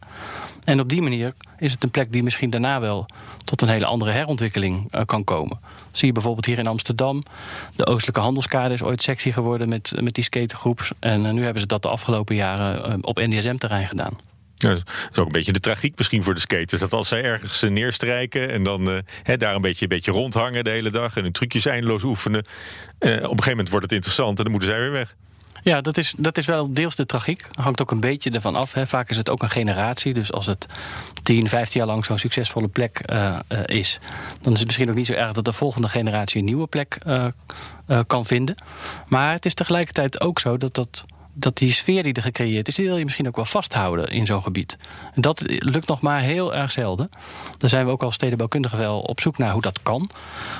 En 0.69 0.81
op 0.81 0.88
die 0.88 1.03
manier 1.03 1.32
is 1.59 1.73
het 1.73 1.85
een 1.85 1.91
plek 1.91 2.12
die 2.12 2.23
misschien 2.23 2.50
daarna 2.50 2.81
wel 2.81 3.06
tot 3.44 3.62
een 3.62 3.69
hele 3.69 3.87
andere 3.87 4.11
herontwikkeling 4.11 4.94
uh, 4.94 5.00
kan 5.05 5.25
komen. 5.25 5.61
Zie 5.91 6.06
je 6.06 6.12
bijvoorbeeld 6.12 6.47
hier 6.47 6.59
in 6.59 6.67
Amsterdam. 6.67 7.23
De 7.76 7.87
Oostelijke 7.87 8.20
Handelskade 8.20 8.75
is 8.75 8.82
ooit 8.82 9.03
sexy 9.03 9.32
geworden 9.32 9.69
met, 9.69 9.93
met 10.00 10.15
die 10.15 10.25
skatergroep. 10.25 10.88
En 10.99 11.25
uh, 11.25 11.31
nu 11.31 11.43
hebben 11.43 11.61
ze 11.61 11.67
dat 11.67 11.82
de 11.82 11.88
afgelopen 11.88 12.35
jaren 12.35 12.88
uh, 12.88 12.94
op 13.00 13.17
NDSM-terrein 13.17 13.87
gedaan. 13.87 14.19
Dat 14.56 14.82
is 15.12 15.19
ook 15.19 15.26
een 15.26 15.32
beetje 15.32 15.53
de 15.53 15.61
tragiek 15.61 15.99
misschien 15.99 16.23
voor 16.23 16.35
de 16.35 16.41
skaters. 16.41 16.81
Dat 16.81 16.93
als 16.93 17.09
zij 17.09 17.23
ergens 17.23 17.62
neerstrijken 17.62 18.50
en 18.50 18.62
dan 18.62 18.85
daar 19.37 19.55
een 19.55 19.61
beetje, 19.61 19.82
een 19.82 19.88
beetje 19.88 20.11
rondhangen 20.11 20.65
de 20.65 20.70
hele 20.70 20.91
dag... 20.91 21.17
en 21.17 21.23
hun 21.23 21.32
trucjes 21.32 21.67
eindeloos 21.67 22.03
oefenen... 22.03 22.41
Op 22.41 23.09
een 23.09 23.20
gegeven 23.20 23.50
moment 23.50 23.69
wordt 23.69 23.85
het 23.85 23.94
interessant 23.94 24.38
en 24.38 24.43
dan 24.43 24.53
moeten 24.53 24.70
zij 24.70 24.81
weer 24.81 24.91
weg. 24.91 25.15
Ja, 25.69 25.81
dat 25.81 25.99
is, 25.99 26.15
dat 26.17 26.38
is 26.38 26.47
wel 26.47 26.73
deels 26.73 26.97
de 26.97 27.06
tragiek. 27.06 27.44
Hangt 27.55 27.81
ook 27.81 27.91
een 27.91 28.00
beetje 28.00 28.31
ervan 28.31 28.56
af. 28.56 28.73
Hè. 28.73 28.87
Vaak 28.87 29.11
is 29.11 29.17
het 29.17 29.29
ook 29.29 29.43
een 29.43 29.50
generatie. 29.50 30.15
Dus 30.15 30.32
als 30.32 30.47
het 30.47 30.67
10, 31.23 31.49
15 31.49 31.81
jaar 31.81 31.88
lang 31.88 32.05
zo'n 32.05 32.19
succesvolle 32.19 32.69
plek 32.69 33.03
uh, 33.12 33.38
uh, 33.49 33.59
is... 33.65 34.00
dan 34.41 34.53
is 34.53 34.59
het 34.59 34.67
misschien 34.67 34.91
ook 34.91 34.97
niet 34.97 35.06
zo 35.06 35.12
erg 35.12 35.32
dat 35.32 35.44
de 35.44 35.53
volgende 35.53 35.88
generatie 35.88 36.38
een 36.38 36.44
nieuwe 36.44 36.67
plek 36.67 36.99
uh, 37.06 37.26
kan 38.06 38.27
vinden. 38.27 38.55
Maar 39.06 39.32
het 39.32 39.46
is 39.46 39.55
tegelijkertijd 39.55 40.20
ook 40.20 40.39
zo 40.39 40.56
dat 40.56 40.75
dat 40.75 41.05
dat 41.39 41.57
die 41.57 41.73
sfeer 41.73 42.03
die 42.03 42.13
er 42.13 42.23
gecreëerd 42.23 42.69
is, 42.69 42.75
die 42.75 42.87
wil 42.87 42.97
je 42.97 43.05
misschien 43.05 43.29
ook 43.29 43.37
wel 43.37 43.45
vasthouden 43.45 44.09
in 44.09 44.27
zo'n 44.27 44.43
gebied. 44.43 44.79
En 45.15 45.21
dat 45.21 45.43
lukt 45.47 45.89
nog 45.89 46.01
maar 46.01 46.21
heel 46.21 46.55
erg 46.55 46.71
zelden. 46.71 47.11
Daar 47.59 47.71
zijn 47.71 47.87
we 47.87 47.93
ook 47.93 48.03
als 48.03 48.15
stedenbouwkundigen 48.15 48.79
wel 48.79 49.01
op 49.01 49.21
zoek 49.21 49.39
naar 49.39 49.53
hoe 49.53 49.63
dat 49.63 49.83
kan. 49.83 50.11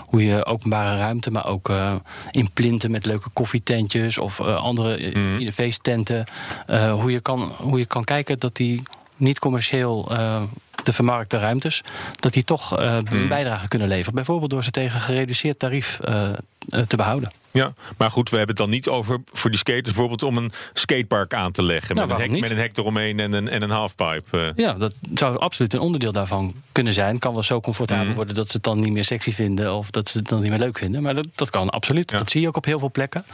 Hoe 0.07 0.25
je 0.25 0.45
openbare 0.45 0.99
ruimte, 0.99 1.31
maar 1.31 1.47
ook 1.47 1.69
uh, 1.69 1.95
in 2.31 2.51
plinten 2.53 2.91
met 2.91 3.07
leuke 3.07 3.31
koffietentjes 3.33 4.19
of 4.19 4.39
uh, 4.39 4.57
andere 4.57 5.11
mm. 5.15 5.53
feesttenten. 5.53 6.25
Uh, 6.67 6.93
hoe, 6.93 7.11
je 7.11 7.21
kan, 7.21 7.53
hoe 7.57 7.79
je 7.79 7.87
kan 7.87 8.05
kijken 8.05 8.39
dat 8.39 8.57
die 8.57 8.83
niet 9.17 9.39
commercieel 9.39 10.13
de 10.83 10.93
vermarkte 10.93 11.39
ruimtes, 11.39 11.83
dat 12.21 12.33
die 12.33 12.45
toch 12.45 12.81
uh, 12.81 12.99
een 13.05 13.29
bijdrage 13.29 13.69
kunnen 13.69 13.89
leveren. 13.89 14.15
Bijvoorbeeld 14.15 14.51
door 14.51 14.65
ze 14.65 14.71
tegen 14.71 15.01
gereduceerd 15.01 15.59
tarief 15.59 15.99
uh, 16.09 16.31
te 16.87 16.97
behouden. 16.97 17.33
Ja, 17.51 17.73
maar 17.97 18.11
goed, 18.11 18.31
we 18.31 18.37
hebben 18.37 18.57
het 18.57 18.65
dan 18.65 18.75
niet 18.75 18.89
over 18.89 19.21
voor 19.33 19.51
die 19.51 19.59
skaters 19.59 19.85
bijvoorbeeld 19.85 20.23
om 20.23 20.37
een 20.37 20.53
skatepark 20.73 21.35
aan 21.35 21.53
te 21.53 21.63
leggen. 21.63 21.95
Nou, 21.95 22.09
met, 22.09 22.17
een 22.17 22.31
hek, 22.31 22.41
met, 22.41 22.51
een 22.51 22.57
hek, 22.59 22.77
eromheen 22.77 23.21
en 23.21 23.33
een, 23.33 23.49
en 23.49 23.63
een 23.63 23.71
halfpipe. 23.71 24.53
Ja, 24.57 24.73
dat 24.73 24.95
zou 25.15 25.39
absoluut 25.39 25.75
een 25.75 25.81
onderdeel 25.81 26.13
daarvan 26.13 26.55
kunnen 26.73 26.93
zijn. 26.93 27.19
Kan 27.19 27.33
wel 27.33 27.43
zo 27.43 27.61
comfortabel 27.61 28.07
mm. 28.07 28.15
worden 28.15 28.35
dat 28.35 28.47
ze 28.47 28.53
het 28.53 28.63
dan 28.63 28.81
niet 28.81 28.93
meer 28.93 29.05
sexy 29.05 29.33
vinden 29.33 29.75
of 29.75 29.91
dat 29.91 30.09
ze 30.09 30.19
het 30.19 30.29
dan 30.29 30.41
niet 30.41 30.51
meer 30.51 30.59
leuk 30.59 30.79
vinden. 30.79 31.03
Maar 31.03 31.15
dat, 31.15 31.27
dat 31.35 31.51
kan 31.51 31.71
absoluut. 31.71 32.11
Ja. 32.11 32.19
Dat 32.19 32.31
zie 32.31 32.41
je 32.41 32.49
ook 32.49 32.57
op 32.57 32.65
heel 32.65 32.79
veel 32.79 32.91
plekken. 32.91 33.25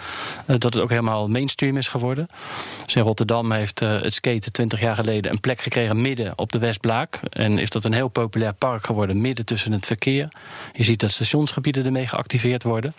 Uh, 0.47 0.57
dat 0.59 0.75
het 0.75 0.83
ook 0.83 0.91
helemaal 0.91 1.29
mainstream 1.29 1.77
is 1.77 1.89
geworden. 1.89 2.29
Dus 2.85 2.95
in 2.95 3.03
Rotterdam 3.03 3.53
heeft 3.53 3.81
uh, 3.81 4.01
het 4.01 4.15
skaten 4.15 4.53
20 4.53 4.81
jaar 4.81 4.95
geleden 4.95 5.33
een 5.33 5.41
plek 5.41 5.61
gekregen 5.61 6.01
midden 6.01 6.39
op 6.39 6.53
de 6.53 6.59
Westblaak. 6.59 7.21
En 7.35 7.59
is 7.59 7.71
dat 7.71 7.85
een 7.85 7.93
heel 7.93 8.09
populair 8.09 8.53
park 8.53 8.87
geworden 8.87 9.21
midden 9.21 9.45
tussen 9.45 9.73
het 9.73 9.87
verkeer. 9.87 10.29
Je 10.73 10.85
ziet 10.85 11.01
dat 11.01 11.11
stationsgebieden 11.11 11.85
ermee 11.85 12.07
geactiveerd 12.07 12.63
worden. 12.63 12.95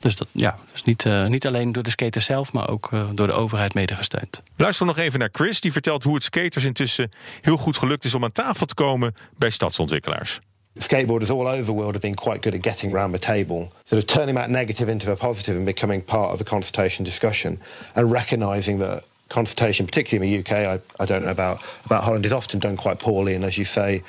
Dus 0.00 0.16
dat, 0.16 0.28
ja, 0.32 0.56
dus 0.72 0.84
niet, 0.84 1.04
uh, 1.04 1.26
niet 1.26 1.46
alleen 1.46 1.72
door 1.72 1.82
de 1.82 1.90
skaters 1.90 2.24
zelf, 2.24 2.52
maar 2.52 2.68
ook 2.68 2.90
uh, 2.92 3.08
door 3.14 3.26
de 3.26 3.32
overheid 3.32 3.74
mede 3.74 3.94
gesteund. 3.94 4.42
Luister 4.56 4.86
nog 4.86 4.98
even 4.98 5.18
naar 5.18 5.28
Chris, 5.32 5.60
die 5.60 5.72
vertelt 5.72 6.02
hoe 6.02 6.14
het 6.14 6.22
skaters 6.22 6.64
intussen 6.64 7.10
heel 7.40 7.56
goed 7.56 7.76
gelukt 7.76 8.04
is 8.04 8.14
om 8.14 8.24
aan 8.24 8.32
tafel 8.32 8.66
te 8.66 8.74
komen 8.74 9.14
bij 9.38 9.50
stadsontwikkelaars. 9.50 10.40
skateboarders 10.78 11.30
all 11.30 11.46
over 11.46 11.64
the 11.64 11.72
world 11.72 11.94
have 11.94 12.00
been 12.00 12.14
quite 12.14 12.42
good 12.42 12.54
at 12.54 12.62
getting 12.62 12.92
around 12.92 13.12
the 13.12 13.18
table, 13.18 13.72
sort 13.84 14.02
of 14.02 14.06
turning 14.06 14.36
that 14.36 14.50
negative 14.50 14.88
into 14.88 15.10
a 15.10 15.16
positive 15.16 15.56
and 15.56 15.64
becoming 15.64 16.04
part 16.04 16.32
of 16.32 16.38
the 16.38 16.44
consultation 16.44 17.04
discussion 17.04 17.60
and 17.94 18.12
recognizing 18.12 18.78
that 18.78 19.04
consultation, 19.30 19.86
particularly 19.86 20.34
in 20.34 20.44
the 20.44 20.50
UK, 20.50 20.80
I, 20.98 21.02
I 21.02 21.06
don't 21.06 21.24
know 21.24 21.30
about, 21.30 21.62
about 21.86 22.04
Holland, 22.04 22.26
is 22.26 22.32
often 22.32 22.58
done 22.58 22.76
quite 22.76 22.98
poorly 22.98 23.34
and, 23.34 23.44
as 23.44 23.56
you 23.56 23.64
say, 23.64 24.02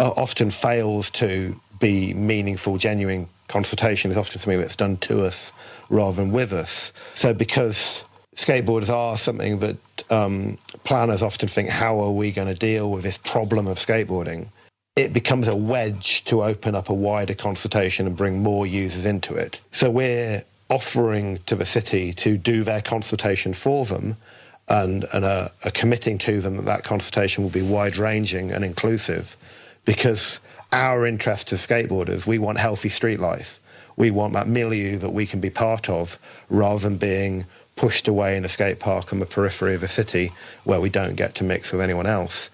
uh, 0.00 0.10
often 0.16 0.50
fails 0.50 1.10
to 1.12 1.54
be 1.78 2.12
meaningful, 2.14 2.78
genuine 2.78 3.28
consultation. 3.48 4.10
is 4.10 4.16
often 4.16 4.40
something 4.40 4.60
that's 4.60 4.76
done 4.76 4.96
to 4.96 5.24
us 5.24 5.52
rather 5.88 6.16
than 6.16 6.32
with 6.32 6.52
us. 6.52 6.90
So 7.14 7.34
because 7.34 8.02
skateboarders 8.36 8.88
are 8.88 9.18
something 9.18 9.58
that 9.60 9.76
um, 10.10 10.58
planners 10.84 11.22
often 11.22 11.48
think, 11.48 11.68
how 11.68 12.00
are 12.00 12.12
we 12.12 12.32
going 12.32 12.48
to 12.48 12.54
deal 12.54 12.90
with 12.90 13.02
this 13.02 13.18
problem 13.18 13.66
of 13.66 13.78
skateboarding? 13.78 14.48
It 14.96 15.12
becomes 15.12 15.48
a 15.48 15.56
wedge 15.56 16.24
to 16.24 16.42
open 16.42 16.74
up 16.74 16.88
a 16.88 16.94
wider 16.94 17.34
consultation 17.34 18.06
and 18.06 18.16
bring 18.16 18.42
more 18.42 18.66
users 18.66 19.04
into 19.04 19.34
it. 19.34 19.58
So 19.72 19.90
we're 19.90 20.44
offering 20.70 21.38
to 21.46 21.56
the 21.56 21.66
city 21.66 22.14
to 22.14 22.38
do 22.38 22.64
their 22.64 22.80
consultation 22.80 23.52
for 23.52 23.84
them 23.84 24.16
and, 24.72 25.04
and 25.12 25.24
are, 25.24 25.50
are 25.64 25.70
committing 25.70 26.16
to 26.16 26.40
them 26.40 26.56
that 26.56 26.64
that 26.64 26.82
consultation 26.82 27.44
will 27.44 27.50
be 27.50 27.62
wide 27.62 27.98
ranging 27.98 28.50
and 28.50 28.64
inclusive 28.64 29.36
because 29.84 30.38
our 30.72 31.06
interest 31.06 31.52
as 31.52 31.64
skateboarders, 31.64 32.26
we 32.26 32.38
want 32.38 32.58
healthy 32.58 32.88
street 32.88 33.20
life. 33.20 33.60
We 33.96 34.10
want 34.10 34.32
that 34.32 34.48
milieu 34.48 34.96
that 34.98 35.10
we 35.10 35.26
can 35.26 35.40
be 35.40 35.50
part 35.50 35.90
of 35.90 36.18
rather 36.48 36.80
than 36.80 36.96
being 36.96 37.44
pushed 37.76 38.08
away 38.08 38.34
in 38.34 38.46
a 38.46 38.48
skate 38.48 38.80
park 38.80 39.12
on 39.12 39.18
the 39.18 39.26
periphery 39.26 39.74
of 39.74 39.82
a 39.82 39.88
city 39.88 40.32
where 40.64 40.80
we 40.80 40.88
don't 40.88 41.16
get 41.16 41.34
to 41.36 41.44
mix 41.44 41.70
with 41.70 41.82
anyone 41.82 42.06
else. 42.06 42.48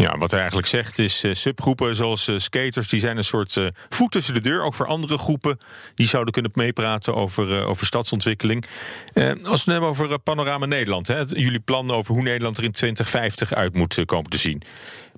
Ja, 0.00 0.18
wat 0.18 0.30
hij 0.30 0.38
eigenlijk 0.38 0.68
zegt 0.68 0.98
is 0.98 1.24
uh, 1.24 1.34
subgroepen 1.34 1.96
zoals 1.96 2.28
uh, 2.28 2.38
skaters... 2.38 2.88
die 2.88 3.00
zijn 3.00 3.16
een 3.16 3.24
soort 3.24 3.56
uh, 3.56 3.66
voet 3.88 4.10
tussen 4.10 4.34
de 4.34 4.40
deur. 4.40 4.62
Ook 4.62 4.74
voor 4.74 4.86
andere 4.86 5.18
groepen 5.18 5.58
die 5.94 6.06
zouden 6.06 6.32
kunnen 6.32 6.50
meepraten 6.54 7.14
over, 7.14 7.64
over 7.64 7.86
stadsontwikkeling. 7.86 8.66
als 9.14 9.34
we 9.42 9.50
het 9.50 9.64
hebben 9.64 9.88
over 9.88 10.18
Panorama 10.18 10.66
Nederland... 10.66 11.06
Hè, 11.06 11.20
jullie 11.26 11.60
plannen 11.60 11.96
over 11.96 12.14
hoe 12.14 12.22
Nederland 12.22 12.58
er 12.58 12.64
in 12.64 12.72
2050 12.72 13.52
uit 13.52 13.74
moet 13.74 14.04
komen 14.04 14.30
te 14.30 14.38
zien. 14.38 14.62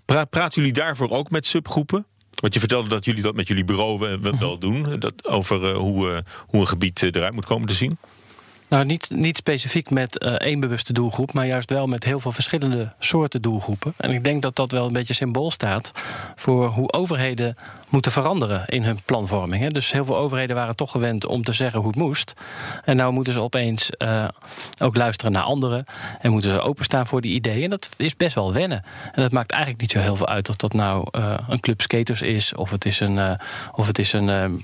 Pra 0.05 0.25
praten 0.25 0.63
jullie 0.63 0.77
daarvoor 0.77 1.11
ook 1.11 1.31
met 1.31 1.47
subgroepen? 1.47 2.07
Want 2.41 2.55
je 2.55 2.61
vertelde 2.61 2.89
dat 2.89 3.05
jullie 3.05 3.23
dat 3.23 3.35
met 3.35 3.49
jullie 3.49 3.65
bureau 3.65 4.19
wel 4.39 4.59
doen. 4.59 4.99
Dat 4.99 5.29
over 5.29 5.75
hoe, 5.75 6.25
hoe 6.47 6.61
een 6.61 6.69
gebied 6.69 7.03
eruit 7.03 7.35
moet 7.35 7.47
komen 7.47 7.69
te 7.69 7.75
zien. 7.75 7.99
Nou, 8.73 8.85
niet, 8.85 9.11
niet 9.11 9.37
specifiek 9.37 9.91
met 9.91 10.23
uh, 10.25 10.33
één 10.33 10.61
bewuste 10.61 10.93
doelgroep, 10.93 11.33
maar 11.33 11.47
juist 11.47 11.71
wel 11.71 11.87
met 11.87 12.05
heel 12.05 12.21
veel 12.21 12.33
verschillende 12.33 12.93
soorten 12.99 13.43
doelgroepen. 13.43 13.95
En 13.97 14.11
ik 14.11 14.25
denk 14.25 14.43
dat 14.43 14.57
dat 14.57 14.71
wel 14.71 14.87
een 14.87 14.93
beetje 14.93 15.15
symbool 15.15 15.51
staat 15.51 15.93
voor 16.37 16.67
hoe 16.67 16.93
overheden 16.93 17.57
moeten 17.89 18.13
veranderen 18.13 18.65
in 18.67 18.83
hun 18.83 18.99
planvorming. 19.05 19.63
Hè. 19.63 19.69
Dus 19.69 19.93
heel 19.93 20.05
veel 20.05 20.17
overheden 20.17 20.57
waren 20.57 20.77
toch 20.77 20.91
gewend 20.91 21.27
om 21.27 21.45
te 21.45 21.53
zeggen 21.53 21.81
hoe 21.81 21.89
het 21.89 21.99
moest. 21.99 22.35
En 22.85 22.97
nou 22.97 23.13
moeten 23.13 23.33
ze 23.33 23.41
opeens 23.41 23.91
uh, 23.99 24.29
ook 24.83 24.97
luisteren 24.97 25.33
naar 25.33 25.43
anderen 25.43 25.85
en 26.21 26.31
moeten 26.31 26.55
ze 26.55 26.61
openstaan 26.61 27.07
voor 27.07 27.21
die 27.21 27.35
ideeën. 27.35 27.63
En 27.63 27.71
dat 27.71 27.89
is 27.97 28.17
best 28.17 28.35
wel 28.35 28.53
wennen. 28.53 28.85
En 29.13 29.23
dat 29.23 29.33
maakt 29.33 29.51
eigenlijk 29.51 29.81
niet 29.81 29.91
zo 29.91 29.99
heel 29.99 30.17
veel 30.17 30.29
uit 30.29 30.49
of 30.49 30.57
dat 30.57 30.73
nou 30.73 31.07
uh, 31.17 31.35
een 31.49 31.61
club 31.61 31.81
skaters 31.81 32.23
is, 32.23 32.55
of 32.55 32.71
het 32.71 32.85
is 32.85 33.01
een, 33.01 33.39
of 33.73 33.87
het 33.87 33.99
is 33.99 34.13
een, 34.13 34.29
een, 34.29 34.63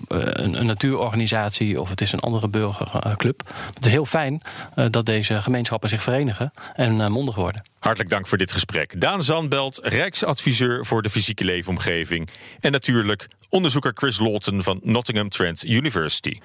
een, 0.60 0.66
natuurorganisatie, 0.66 1.80
of 1.80 1.90
het 1.90 2.00
is 2.00 2.12
een 2.12 2.20
andere 2.20 2.48
burgerclub. 2.48 3.42
Het 3.74 3.86
is 3.86 3.97
fijn 4.04 4.42
dat 4.90 5.06
deze 5.06 5.42
gemeenschappen 5.42 5.88
zich 5.88 6.02
verenigen 6.02 6.52
en 6.74 7.12
mondig 7.12 7.34
worden. 7.34 7.66
Hartelijk 7.78 8.10
dank 8.10 8.26
voor 8.26 8.38
dit 8.38 8.52
gesprek. 8.52 9.00
Daan 9.00 9.22
Zandbelt, 9.22 9.78
Rijksadviseur 9.82 10.86
voor 10.86 11.02
de 11.02 11.10
fysieke 11.10 11.44
leefomgeving. 11.44 12.28
En 12.60 12.72
natuurlijk 12.72 13.28
onderzoeker 13.48 13.92
Chris 13.94 14.18
Lawton 14.18 14.62
van 14.62 14.80
Nottingham 14.82 15.28
Trent 15.28 15.64
University. 15.64 16.40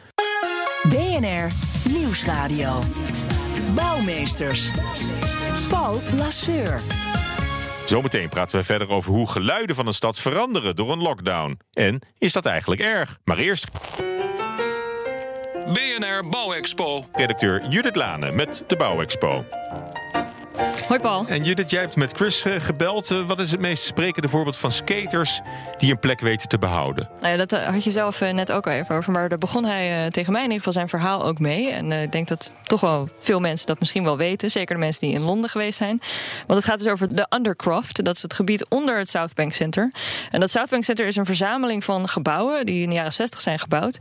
BNR 0.90 1.52
Nieuwsradio. 1.90 2.84
Bouwmeesters. 3.76 4.68
Paul 5.70 6.02
Lasseur. 6.18 6.82
Zometeen 7.86 8.30
praten 8.30 8.60
we 8.60 8.66
verder 8.66 8.90
over 8.90 9.12
hoe 9.12 9.30
geluiden 9.30 9.76
van 9.76 9.88
een 9.88 9.94
stad 9.94 10.20
veranderen 10.20 10.76
door 10.76 10.92
een 10.92 11.02
lockdown. 11.02 11.60
En 11.72 12.00
is 12.18 12.34
dat 12.34 12.46
eigenlijk 12.46 12.82
erg? 12.82 13.18
Maar 13.24 13.38
eerst. 13.38 13.68
BNR 15.66 16.30
Bouwexpo. 16.30 17.06
Redacteur 17.12 17.68
Judith 17.68 17.96
Lane 17.96 18.32
met 18.32 18.64
de 18.68 18.76
Bouwexpo. 18.76 19.44
Hoi 20.88 21.00
Paul. 21.00 21.26
En 21.28 21.44
Judith, 21.44 21.70
jij 21.70 21.82
hebt 21.82 21.96
met 21.96 22.12
Chris 22.12 22.44
eh, 22.44 22.62
gebeld. 22.62 23.12
Eh, 23.12 23.28
wat 23.28 23.40
is 23.40 23.52
het 23.52 23.60
meest 23.60 23.84
sprekende 23.84 24.28
voorbeeld 24.28 24.58
van 24.58 24.72
skaters 24.72 25.42
die 25.78 25.92
een 25.92 26.00
plek 26.00 26.20
weten 26.20 26.50
te 26.50 26.58
behouden? 26.58 27.10
Nou 27.20 27.32
ja, 27.32 27.38
dat 27.38 27.52
eh, 27.52 27.68
had 27.68 27.84
je 27.84 27.92
zelf 27.92 28.20
net 28.20 28.52
ook 28.52 28.68
al 28.68 28.74
even 28.74 28.96
over. 28.96 29.12
Maar 29.12 29.30
daar 29.30 29.38
begon 29.38 29.66
hij 29.66 30.10
tegen 30.12 30.32
mij 30.32 30.42
in 30.42 30.48
ieder 30.48 30.58
geval 30.58 30.74
zijn 30.74 30.90
verhaal 30.90 31.26
ook 31.26 31.40
mee. 31.40 31.70
En 31.70 31.92
ik 31.92 32.12
denk 32.12 32.28
dat 32.28 32.52
toch 32.64 32.82
wel 32.82 33.10
veel 33.20 33.40
mensen 33.40 33.68
dat 33.68 33.80
misschien 33.80 34.04
wel 34.04 34.18
weten. 34.18 34.52
Zeker 34.52 34.76
de 34.76 34.82
mensen 34.82 35.08
die 35.08 35.16
in 35.16 35.22
Londen 35.22 35.50
geweest 35.50 35.78
zijn. 35.78 36.02
Want 36.48 36.60
het 36.60 36.70
gaat 36.70 36.78
dus 36.78 36.92
over 36.92 37.16
de 37.16 37.28
Undercroft. 37.30 38.04
Dat 38.04 38.16
is 38.16 38.22
het 38.22 38.34
gebied 38.34 38.66
onder 38.70 38.98
het 38.98 39.10
South 39.10 39.34
Bank 39.34 39.54
Center. 39.54 39.92
En 40.32 40.40
dat 40.40 40.50
South 40.50 40.70
Bank 40.70 40.84
Center 40.84 41.08
is 41.08 41.16
een 41.16 41.26
verzameling 41.26 41.84
van 41.84 42.08
gebouwen 42.08 42.66
die 42.66 42.84
in 42.84 42.90
de 42.90 42.96
jaren 42.96 43.14
60 43.14 43.42
zijn 43.42 43.60
gebouwd. 43.60 44.00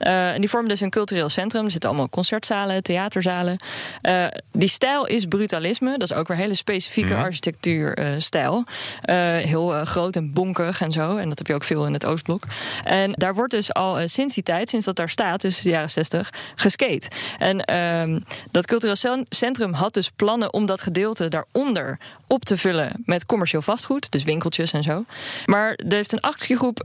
Uh, 0.00 0.32
en 0.32 0.40
die 0.40 0.50
vormen 0.50 0.68
dus 0.68 0.80
een 0.80 0.90
cultureel 0.90 1.28
centrum. 1.28 1.64
Er 1.64 1.70
zitten 1.70 1.88
allemaal 1.88 2.08
concertzalen, 2.08 2.82
theaterzalen. 2.82 3.56
Uh, 4.02 4.26
die 4.52 4.68
stijl 4.68 5.06
is 5.06 5.26
brutalisme. 5.26 5.98
Dat 5.98 6.10
is 6.10 6.16
ook 6.16 6.28
weer 6.28 6.36
hele 6.36 6.54
specifieke 6.54 7.14
mm. 7.14 7.20
architectuurstijl. 7.20 8.64
Uh, 9.10 9.14
heel 9.36 9.84
groot 9.84 10.16
en 10.16 10.32
bonkig 10.32 10.80
en 10.80 10.92
zo. 10.92 11.16
En 11.16 11.28
dat 11.28 11.38
heb 11.38 11.46
je 11.46 11.54
ook 11.54 11.64
veel 11.64 11.86
in 11.86 11.92
het 11.92 12.06
Oostblok. 12.06 12.42
En 12.84 13.12
daar 13.12 13.34
wordt 13.34 13.52
dus 13.52 13.74
al 13.74 14.08
sinds 14.08 14.34
die 14.34 14.42
tijd, 14.42 14.68
sinds 14.68 14.86
dat 14.86 14.96
daar 14.96 15.08
staat, 15.08 15.40
dus 15.40 15.60
de 15.60 15.68
jaren 15.68 15.90
60, 15.90 16.32
geskate. 16.54 17.08
En 17.38 17.64
ehm, 17.64 18.20
dat 18.50 18.66
cultureel 18.66 19.24
centrum 19.28 19.72
had 19.72 19.94
dus 19.94 20.10
plannen 20.10 20.52
om 20.52 20.66
dat 20.66 20.80
gedeelte 20.80 21.28
daaronder 21.28 21.98
op 22.26 22.44
te 22.44 22.56
vullen 22.56 23.02
met 23.04 23.26
commercieel 23.26 23.62
vastgoed. 23.62 24.10
Dus 24.10 24.24
winkeltjes 24.24 24.72
en 24.72 24.82
zo. 24.82 25.04
Maar 25.44 25.70
er 25.70 25.94
heeft 25.94 26.12
een 26.12 26.20
actiegroep 26.20 26.84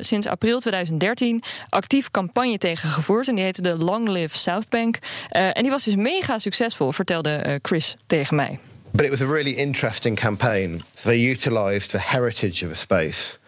sinds 0.00 0.26
april 0.26 0.60
2013 0.60 1.42
actief 1.68 2.10
campagne 2.10 2.51
campagne 2.52 2.58
tegen 2.58 2.88
gevoerd. 2.88 3.28
En 3.28 3.34
die 3.34 3.44
heette 3.44 3.62
de 3.62 3.76
Long 3.76 4.08
Live 4.08 4.36
South 4.36 4.68
Bank. 4.68 4.98
Uh, 5.30 5.46
en 5.46 5.62
die 5.62 5.70
was 5.70 5.84
dus 5.84 5.96
mega 5.96 6.38
succesvol, 6.38 6.92
vertelde 6.92 7.44
uh, 7.46 7.54
Chris 7.62 7.96
tegen 8.06 8.36
mij. 8.36 8.58
But 8.90 9.04
it 9.04 9.10
was 9.10 9.20
a 9.20 9.26
really 9.26 9.54
interesting 9.54 10.20
campaign. 10.20 10.82
They 11.02 11.30
utilized 11.30 11.90
the 11.90 11.98
heritage 11.98 12.66
of 12.66 12.70
a 12.70 12.74
space. 12.74 13.38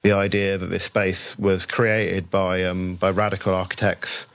The 0.00 0.14
idea 0.24 0.58
that 0.58 0.70
this 0.70 0.84
space 0.84 1.34
was 1.38 1.66
created 1.66 2.30
by, 2.30 2.64
um, 2.68 2.96
by 2.96 3.10
radical 3.10 3.54
architects, 3.54 4.26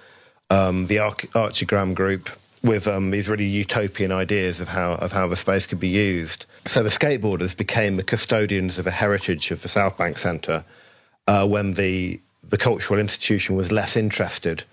um, 0.49 0.87
the 0.87 0.99
Arch 0.99 1.25
Archigram 1.33 1.93
group, 1.93 2.29
with 2.61 2.87
um, 2.87 3.11
these 3.11 3.29
really 3.29 3.59
utopian 3.59 4.11
ideas 4.11 4.59
of 4.59 4.67
how, 4.67 4.97
of 4.99 5.11
how 5.11 5.27
the 5.27 5.35
space 5.35 5.67
could 5.67 5.79
be 5.79 5.87
used. 5.87 6.45
So 6.65 6.83
the 6.83 6.89
skateboarders 6.89 7.55
became 7.55 7.95
the 7.97 8.03
custodians 8.03 8.77
of 8.77 8.83
the 8.83 8.91
heritage 8.91 9.51
of 9.51 9.61
the 9.61 9.67
South 9.67 9.97
Bank 9.97 10.17
Centre 10.17 10.63
uh, 11.27 11.45
when 11.45 11.73
the 11.73 12.19
the 12.49 12.57
cultural 12.57 12.99
institution 12.99 13.55
was 13.55 13.69
less 13.69 13.95
interested 13.95 14.65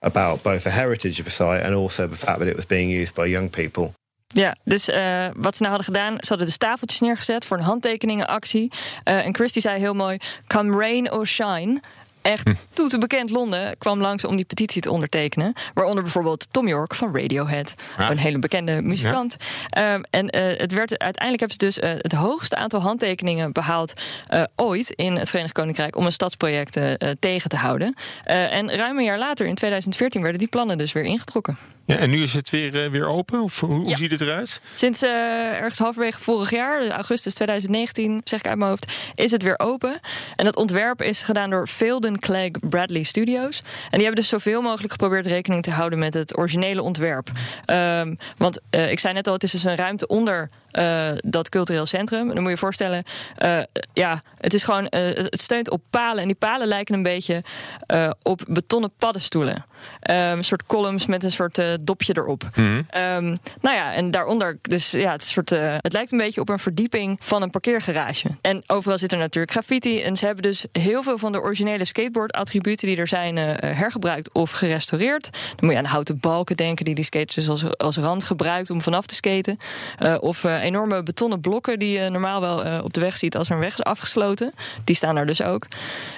about 0.00 0.42
both 0.42 0.62
the 0.62 0.70
heritage 0.70 1.18
of 1.18 1.24
the 1.24 1.30
site 1.30 1.62
and 1.62 1.74
also 1.74 2.08
the 2.08 2.16
fact 2.16 2.38
that 2.38 2.48
it 2.48 2.56
was 2.56 2.66
being 2.66 2.90
used 2.90 3.14
by 3.14 3.26
young 3.26 3.50
people. 3.50 3.92
Ja, 4.34 4.56
dus 4.64 4.88
uh, 4.88 5.28
wat 5.36 5.56
ze 5.56 5.62
nou 5.62 5.74
hadden 5.76 5.94
gedaan, 5.94 6.16
ze 6.20 6.28
hadden 6.28 6.46
de 6.46 6.56
tafeltjes 6.56 7.00
neergezet 7.00 7.44
voor 7.44 7.56
een 7.56 7.62
handtekeningenactie. 7.62 8.72
Uh, 9.04 9.26
en 9.26 9.34
Christy 9.34 9.60
zei 9.60 9.78
heel 9.78 9.94
mooi: 9.94 10.18
Come 10.46 10.78
rain 10.78 11.12
or 11.12 11.26
shine 11.26 11.80
echt 12.28 12.66
toeten 12.72 13.00
bekend 13.00 13.30
Londen 13.30 13.78
kwam 13.78 14.00
langs 14.00 14.24
om 14.24 14.36
die 14.36 14.44
petitie 14.44 14.82
te 14.82 14.90
ondertekenen. 14.90 15.52
Waaronder 15.74 16.02
bijvoorbeeld 16.02 16.48
Tom 16.50 16.68
York 16.68 16.94
van 16.94 17.16
Radiohead. 17.16 17.74
Een 17.96 18.18
hele 18.18 18.38
bekende 18.38 18.82
muzikant. 18.82 19.36
Ehm, 19.68 20.02
en 20.10 20.36
uh, 20.36 20.58
het 20.58 20.72
werd, 20.72 20.98
uiteindelijk 20.98 21.40
hebben 21.40 21.72
ze 21.72 21.82
dus 21.82 21.94
uh, 21.94 22.02
het 22.02 22.12
hoogste 22.12 22.56
aantal 22.56 22.80
handtekeningen 22.80 23.52
behaald 23.52 23.92
uh, 24.30 24.42
ooit 24.56 24.90
in 24.90 25.16
het 25.16 25.28
Verenigd 25.28 25.52
Koninkrijk 25.52 25.96
om 25.96 26.06
een 26.06 26.12
stadsproject 26.12 26.80
tegen 27.18 27.50
te 27.50 27.56
houden. 27.56 27.94
en 28.24 28.76
ruim 28.76 28.98
een 28.98 29.04
jaar 29.04 29.18
later, 29.18 29.46
in 29.46 29.54
2014, 29.54 30.22
werden 30.22 30.38
die 30.38 30.48
plannen 30.48 30.78
dus 30.78 30.92
weer 30.92 31.04
ingetrokken. 31.04 31.77
Ja, 31.88 31.96
en 31.96 32.10
nu 32.10 32.22
is 32.22 32.34
het 32.34 32.50
weer, 32.50 32.84
uh, 32.84 32.90
weer 32.90 33.06
open? 33.06 33.42
Of 33.42 33.60
hoe, 33.60 33.80
hoe 33.80 33.96
ziet 33.96 34.10
het 34.10 34.20
eruit? 34.20 34.60
Sinds 34.74 35.02
uh, 35.02 35.10
ergens 35.52 35.78
halverwege 35.78 36.20
vorig 36.20 36.50
jaar, 36.50 36.88
augustus 36.88 37.34
2019, 37.34 38.20
zeg 38.24 38.38
ik 38.38 38.46
uit 38.46 38.58
mijn 38.58 38.70
hoofd, 38.70 38.92
is 39.14 39.30
het 39.30 39.42
weer 39.42 39.58
open. 39.58 40.00
En 40.36 40.44
dat 40.44 40.56
ontwerp 40.56 41.02
is 41.02 41.22
gedaan 41.22 41.50
door 41.50 41.66
Fielden 41.66 42.18
Clegg 42.18 42.50
Bradley 42.60 43.02
Studios. 43.02 43.58
En 43.60 43.90
die 43.90 44.00
hebben 44.00 44.14
dus 44.14 44.28
zoveel 44.28 44.62
mogelijk 44.62 44.92
geprobeerd 44.92 45.26
rekening 45.26 45.62
te 45.62 45.70
houden 45.70 45.98
met 45.98 46.14
het 46.14 46.38
originele 46.38 46.82
ontwerp. 46.82 47.30
Um, 47.66 48.16
want 48.36 48.60
uh, 48.70 48.90
ik 48.90 48.98
zei 48.98 49.14
net 49.14 49.26
al, 49.26 49.32
het 49.32 49.42
is 49.42 49.50
dus 49.50 49.64
een 49.64 49.76
ruimte 49.76 50.06
onder 50.06 50.50
uh, 50.78 51.10
dat 51.24 51.48
cultureel 51.48 51.86
centrum. 51.86 52.26
Dan 52.26 52.36
moet 52.36 52.44
je 52.44 52.50
je 52.50 52.56
voorstellen, 52.56 53.04
uh, 53.44 53.60
ja, 53.92 54.22
het 54.38 54.54
is 54.54 54.62
gewoon, 54.62 54.82
uh, 54.82 55.00
het 55.14 55.40
steunt 55.40 55.70
op 55.70 55.82
palen. 55.90 56.20
En 56.22 56.26
die 56.26 56.36
palen 56.36 56.66
lijken 56.66 56.94
een 56.94 57.02
beetje 57.02 57.42
op 58.22 58.44
betonnen 58.48 58.90
paddenstoelen. 58.98 59.64
Um, 60.10 60.16
een 60.16 60.44
soort 60.44 60.66
columns 60.66 61.06
met 61.06 61.24
een 61.24 61.32
soort 61.32 61.62
dopje 61.80 62.16
erop. 62.16 62.48
Mm. 62.54 62.76
Um, 62.76 63.36
nou 63.60 63.76
ja, 63.76 63.94
en 63.94 64.10
daaronder, 64.10 64.58
dus 64.62 64.90
ja, 64.90 65.12
het, 65.12 65.24
soort, 65.24 65.50
het 65.50 65.92
lijkt 65.92 66.12
een 66.12 66.18
beetje 66.18 66.40
op 66.40 66.48
een 66.48 66.58
verdieping 66.58 67.16
van 67.20 67.42
een 67.42 67.50
parkeergarage. 67.50 68.28
En 68.40 68.62
overal 68.66 68.98
zit 68.98 69.12
er 69.12 69.18
natuurlijk 69.18 69.52
graffiti. 69.52 70.02
En 70.02 70.16
ze 70.16 70.24
hebben 70.24 70.42
dus 70.42 70.66
heel 70.72 71.02
veel 71.02 71.18
van 71.18 71.32
de 71.32 71.40
originele 71.40 71.84
skateboard-attributen 71.84 72.86
die 72.86 72.96
er 72.96 73.08
zijn 73.08 73.36
hergebruikt 73.66 74.32
of 74.32 74.50
gerestaureerd. 74.50 75.28
Dan 75.32 75.64
moet 75.64 75.72
je 75.72 75.78
aan 75.78 75.84
houten 75.84 76.18
balken 76.20 76.56
denken 76.56 76.84
die 76.84 76.94
die 76.94 77.04
skaters 77.04 77.34
dus 77.34 77.48
als, 77.48 77.76
als 77.76 77.96
rand 77.96 78.24
gebruikt 78.24 78.70
om 78.70 78.80
vanaf 78.80 79.06
te 79.06 79.14
skaten. 79.14 79.56
of 80.20 80.44
enorme 80.68 81.02
betonnen 81.02 81.40
blokken 81.40 81.78
die 81.78 81.98
je 81.98 82.10
normaal 82.10 82.40
wel 82.40 82.66
uh, 82.66 82.80
op 82.84 82.92
de 82.92 83.00
weg 83.00 83.16
ziet 83.16 83.36
als 83.36 83.48
er 83.48 83.54
een 83.54 83.60
weg 83.60 83.72
is 83.72 83.82
afgesloten. 83.82 84.52
Die 84.84 84.96
staan 84.96 85.14
daar 85.14 85.26
dus 85.26 85.42
ook. 85.42 85.66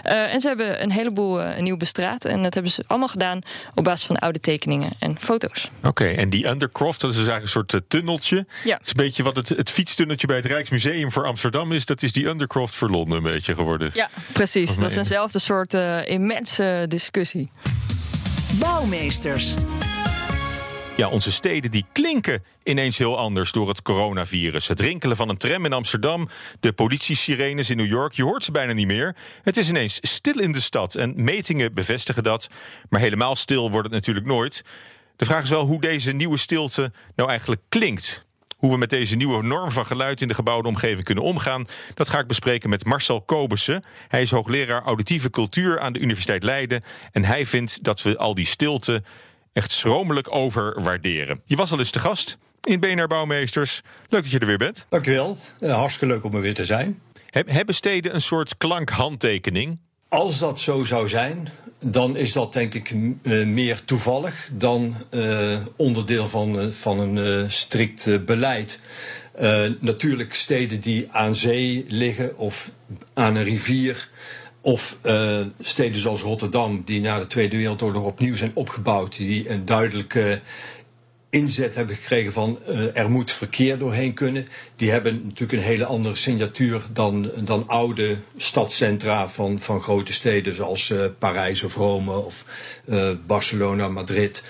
Uh, 0.05 0.33
en 0.33 0.41
ze 0.41 0.49
hebben 0.49 0.83
een 0.83 0.91
heleboel 0.93 1.43
uh, 1.43 1.59
nieuw 1.59 1.77
bestraat. 1.77 2.25
En 2.25 2.43
dat 2.43 2.55
hebben 2.55 2.73
ze 2.73 2.85
allemaal 2.87 3.09
gedaan 3.09 3.41
op 3.75 3.85
basis 3.85 4.07
van 4.07 4.17
oude 4.17 4.41
tekeningen 4.41 4.91
en 4.99 5.21
foto's. 5.21 5.71
Oké, 5.79 5.89
okay, 5.89 6.15
en 6.15 6.31
die 6.31 6.47
Undercroft, 6.47 7.01
dat 7.01 7.11
is 7.11 7.17
eigenlijk 7.17 7.45
een 7.45 7.67
soort 7.71 7.83
tunneltje. 7.89 8.47
Ja. 8.65 8.77
Dat 8.77 8.87
is 8.87 8.91
een 8.91 9.05
beetje 9.05 9.23
wat 9.23 9.37
het, 9.37 9.49
het 9.49 9.71
fietstunneltje 9.71 10.27
bij 10.27 10.37
het 10.37 10.47
Rijksmuseum 10.47 11.13
voor 11.13 11.27
Amsterdam 11.27 11.73
is. 11.73 11.87
Dat 11.87 12.03
is 12.03 12.13
die 12.13 12.27
Undercroft 12.27 12.75
voor 12.75 12.91
Londen 12.91 13.17
een 13.17 13.23
beetje 13.23 13.55
geworden. 13.55 13.91
Ja, 13.95 14.09
precies. 14.33 14.77
Dat 14.77 14.91
is 14.91 14.97
eenzelfde 14.97 15.39
soort 15.39 15.75
immense 16.05 16.85
discussie. 16.89 17.49
Bouwmeesters. 18.59 19.55
Ja, 21.01 21.09
onze 21.09 21.33
steden 21.33 21.71
die 21.71 21.87
klinken 21.93 22.45
ineens 22.63 22.99
heel 22.99 23.19
anders 23.19 23.53
door 23.53 23.69
het 23.69 23.83
coronavirus. 23.83 24.69
Het 24.69 24.81
rinkelen 24.81 25.17
van 25.17 25.29
een 25.29 25.37
tram 25.37 25.65
in 25.65 25.73
Amsterdam, 25.73 26.29
de 26.61 26.73
politiesirenes 26.73 27.71
in 27.71 27.77
New 27.77 27.87
York, 27.87 28.13
je 28.13 28.23
hoort 28.23 28.45
ze 28.45 28.53
bijna 28.53 28.73
niet 28.73 28.87
meer. 28.87 29.17
Het 29.43 29.57
is 29.57 29.69
ineens 29.69 29.99
stil 30.01 30.39
in 30.39 30.53
de 30.53 30.61
stad 30.61 30.95
en 30.95 31.13
metingen 31.17 31.75
bevestigen 31.75 32.23
dat. 32.23 32.49
Maar 32.89 33.01
helemaal 33.01 33.37
stil 33.37 33.71
wordt 33.71 33.87
het 33.87 33.95
natuurlijk 33.95 34.27
nooit. 34.27 34.63
De 35.17 35.25
vraag 35.25 35.43
is 35.43 35.49
wel 35.49 35.67
hoe 35.67 35.81
deze 35.81 36.13
nieuwe 36.13 36.37
stilte 36.37 36.93
nou 37.17 37.29
eigenlijk 37.29 37.61
klinkt. 37.69 38.25
Hoe 38.57 38.71
we 38.71 38.79
met 38.79 38.91
deze 38.91 39.17
nieuwe 39.17 39.43
norm 39.43 39.71
van 39.71 39.87
geluid 39.87 40.21
in 40.21 40.29
de 40.29 40.35
gebouwde 40.35 40.69
omgeving 40.69 41.05
kunnen 41.05 41.25
omgaan, 41.25 41.67
dat 41.95 42.09
ga 42.09 42.19
ik 42.19 42.27
bespreken 42.27 42.71
met 42.71 42.85
Marcel 42.85 43.23
Kobussen. 43.23 43.85
Hij 44.09 44.23
is 44.23 44.31
hoogleraar 44.31 44.83
auditieve 44.83 45.31
cultuur 45.31 45.81
aan 45.81 45.93
de 45.93 45.99
Universiteit 45.99 46.43
Leiden. 46.43 46.83
En 47.13 47.25
hij 47.25 47.47
vindt 47.47 47.85
dat 47.85 48.03
we 48.03 48.19
al 48.19 48.35
die 48.35 48.47
stilte 48.47 49.03
echt 49.53 49.71
schromelijk 49.71 50.35
overwaarderen. 50.35 51.41
Je 51.45 51.57
was 51.57 51.73
al 51.73 51.79
eens 51.79 51.91
te 51.91 52.01
gast 52.01 52.39
in 52.63 52.81
BNR 52.81 53.07
Bouwmeesters. 53.07 53.83
Leuk 54.09 54.23
dat 54.23 54.31
je 54.31 54.39
er 54.39 54.47
weer 54.47 54.59
bent. 54.59 54.87
Dankjewel. 54.89 55.39
Uh, 55.61 55.75
hartstikke 55.75 56.15
leuk 56.15 56.25
om 56.25 56.35
er 56.35 56.41
weer 56.41 56.55
te 56.55 56.65
zijn. 56.65 57.01
hebben 57.31 57.75
steden 57.75 58.15
een 58.15 58.21
soort 58.21 58.57
klankhandtekening? 58.57 59.79
Als 60.09 60.39
dat 60.39 60.61
zo 60.61 60.85
zou 60.85 61.09
zijn, 61.09 61.49
dan 61.79 62.17
is 62.17 62.33
dat 62.33 62.53
denk 62.53 62.75
ik 62.75 62.91
uh, 62.91 63.47
meer 63.47 63.85
toevallig 63.85 64.51
dan 64.53 64.95
uh, 65.11 65.57
onderdeel 65.77 66.29
van, 66.29 66.73
van 66.73 66.99
een 66.99 67.51
strikt 67.51 68.25
beleid. 68.25 68.81
natuurlijk 69.79 70.35
steden 70.35 70.81
die 70.81 71.07
aan 71.11 71.35
zee 71.35 71.85
liggen 71.89 72.37
of 72.37 72.71
aan 73.15 73.37
een 73.37 73.45
rivier 73.45 74.09
of 74.61 74.99
uh, 75.03 75.41
steden 75.59 76.01
zoals 76.01 76.23
Rotterdam, 76.23 76.83
die 76.85 77.01
na 77.01 77.19
de 77.19 77.27
Tweede 77.27 77.57
Wereldoorlog 77.57 78.05
opnieuw 78.05 78.37
zijn 78.37 78.51
opgebouwd, 78.55 79.17
die 79.17 79.51
een 79.51 79.65
duidelijke 79.65 80.41
inzet 81.31 81.75
hebben 81.75 81.97
gekregen 81.97 82.33
van 82.33 82.59
uh, 82.69 82.97
er 82.99 83.11
moet 83.11 83.33
verkeer 83.33 83.79
doorheen 83.79 84.15
kunnen. 84.15 84.49
Die 84.77 84.91
hebben 84.91 85.23
natuurlijk 85.25 85.53
een 85.53 85.69
hele 85.69 85.85
andere 85.85 86.15
signatuur 86.15 86.83
dan, 86.93 87.31
dan 87.45 87.69
oude 87.69 88.17
stadcentra 88.37 89.29
van, 89.29 89.61
van 89.61 89.83
grote 89.83 90.13
steden 90.13 90.55
zoals 90.55 90.89
uh, 90.89 91.05
Parijs 91.19 91.63
of 91.63 91.75
Rome 91.75 92.13
of 92.13 92.45
Barcelona, 93.27 93.89
Madrid. 93.89 94.45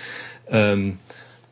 Um, 0.53 1.01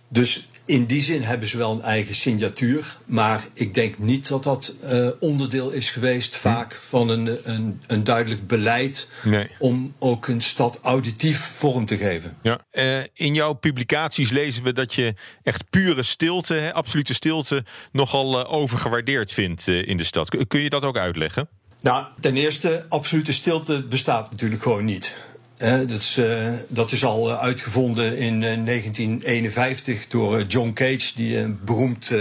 dus 0.09 0.48
in 0.69 0.85
die 0.85 1.03
zin 1.03 1.23
hebben 1.23 1.49
ze 1.49 1.59
wel 1.59 1.73
een 1.73 1.83
eigen 1.83 2.15
signatuur. 2.15 2.97
Maar 3.05 3.47
ik 3.53 3.75
denk 3.75 3.99
niet 3.99 4.29
dat 4.29 4.43
dat 4.43 4.75
uh, 4.85 5.09
onderdeel 5.21 5.71
is 5.71 5.91
geweest 5.91 6.35
hm. 6.35 6.41
vaak 6.41 6.75
van 6.75 7.09
een, 7.09 7.39
een, 7.43 7.83
een 7.87 8.05
duidelijk 8.05 8.47
beleid. 8.47 9.09
Nee. 9.25 9.51
Om 9.59 9.95
ook 9.99 10.29
een 10.29 10.41
stad 10.41 10.79
auditief 10.83 11.39
vorm 11.39 11.87
te 11.87 11.97
geven. 11.97 12.37
Ja. 12.43 12.61
Uh, 12.73 12.99
in 13.13 13.35
jouw 13.35 13.53
publicaties 13.53 14.31
lezen 14.31 14.63
we 14.63 14.73
dat 14.73 14.95
je 14.95 15.15
echt 15.43 15.71
pure 15.71 16.03
stilte, 16.03 16.55
hè, 16.55 16.75
absolute 16.75 17.15
stilte, 17.15 17.65
nogal 17.93 18.41
uh, 18.41 18.53
overgewaardeerd 18.53 19.33
vindt 19.33 19.67
in 19.67 19.97
de 19.97 20.05
stad. 20.05 20.47
Kun 20.47 20.61
je 20.61 20.71
dat 20.71 20.83
ook 20.83 20.97
uitleggen? 20.97 21.49
Nou, 21.81 22.07
ten 22.21 22.37
eerste, 22.37 22.87
absolute 22.89 23.33
stilte 23.33 23.87
bestaat 23.89 24.31
natuurlijk 24.31 24.63
gewoon 24.63 24.85
niet 24.85 25.15
dat, 25.59 25.91
is, 25.91 26.17
uh, 26.19 26.55
dat, 26.69 26.93
is, 26.93 27.05
al 27.05 27.31
uh, 27.31 27.41
uitgevonden 27.41 28.19
in 28.19 28.35
uh, 28.35 28.65
1951 28.65 30.09
door 30.09 30.43
John 30.43 30.73
Cage, 30.73 31.13
die 31.15 31.39
een 31.39 31.59
beroemd 31.65 32.13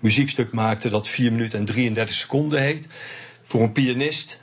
muziekstuk 0.00 0.52
maakte 0.52 0.88
dat 0.88 1.08
4 1.08 1.32
minuten 1.32 1.58
en 1.58 1.64
33 1.64 2.16
seconden 2.16 2.62
heet. 2.62 2.88
Voor 3.42 3.62
een 3.62 3.72
pianist. 3.72 4.40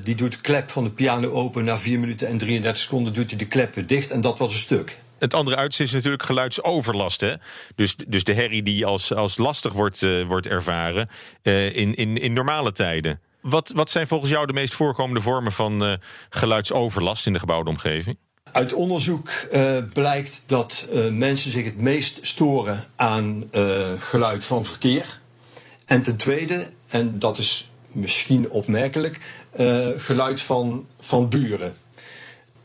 die 0.00 0.14
doet 0.14 0.32
de 0.32 0.40
klep 0.40 0.70
van 0.70 0.84
de 0.84 0.90
piano 0.90 1.30
open. 1.30 1.64
Na 1.64 1.78
4 1.78 1.98
minuten 1.98 2.28
en 2.28 2.38
33 2.38 2.82
seconden 2.82 3.12
doet 3.12 3.30
hij 3.30 3.38
de 3.38 3.46
klep 3.46 3.74
weer 3.74 3.86
dicht. 3.86 4.10
En 4.10 4.20
dat 4.20 4.38
was 4.38 4.52
een 4.52 4.58
stuk. 4.58 4.98
Het 5.18 5.34
andere 5.34 5.56
uitzicht 5.56 5.88
is 5.88 5.94
natuurlijk 5.94 6.22
geluidsoverlast. 6.22 7.20
Hè? 7.20 7.34
Dus, 7.74 7.96
dus 8.06 8.24
de 8.24 8.32
herrie 8.32 8.62
die 8.62 8.86
als, 8.86 9.14
als 9.14 9.36
lastig 9.36 9.72
wordt, 9.72 10.06
wordt 10.26 10.46
ervaren 10.46 11.08
in, 11.42 11.94
in, 11.94 12.16
in 12.16 12.32
normale 12.32 12.72
tijden. 12.72 13.20
Wat, 13.44 13.72
wat 13.74 13.90
zijn 13.90 14.06
volgens 14.06 14.30
jou 14.30 14.46
de 14.46 14.52
meest 14.52 14.74
voorkomende 14.74 15.20
vormen 15.20 15.52
van 15.52 15.82
uh, 15.82 15.94
geluidsoverlast 16.30 17.26
in 17.26 17.32
de 17.32 17.38
gebouwde 17.38 17.70
omgeving? 17.70 18.16
Uit 18.52 18.72
onderzoek 18.72 19.30
uh, 19.52 19.78
blijkt 19.92 20.42
dat 20.46 20.86
uh, 20.92 21.10
mensen 21.10 21.50
zich 21.50 21.64
het 21.64 21.80
meest 21.80 22.18
storen 22.20 22.84
aan 22.96 23.44
geluid 23.98 24.44
van 24.44 24.64
verkeer. 24.64 25.20
En 25.84 26.02
ten 26.02 26.16
tweede, 26.16 26.72
en 26.88 27.18
dat 27.18 27.38
is 27.38 27.70
misschien 27.92 28.50
opmerkelijk, 28.50 29.20
geluid 29.96 30.40
van, 30.40 30.86
van 31.00 31.28
buren. 31.28 31.74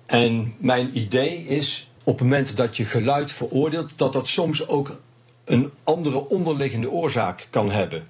En 0.05 0.55
mijn 0.57 0.97
idee 0.97 1.45
is, 1.45 1.89
op 2.03 2.19
het 2.19 2.27
moment 2.29 2.57
dat 2.57 2.77
je 2.77 2.85
geluid 2.85 3.31
veroordeelt, 3.31 3.97
dat 3.97 4.13
dat 4.13 4.27
soms 4.27 4.67
ook 4.67 4.99
een 5.45 5.71
andere 5.83 6.27
onderliggende 6.27 6.91
oorzaak 6.91 7.47
kan 7.49 7.71
hebben. 7.71 8.07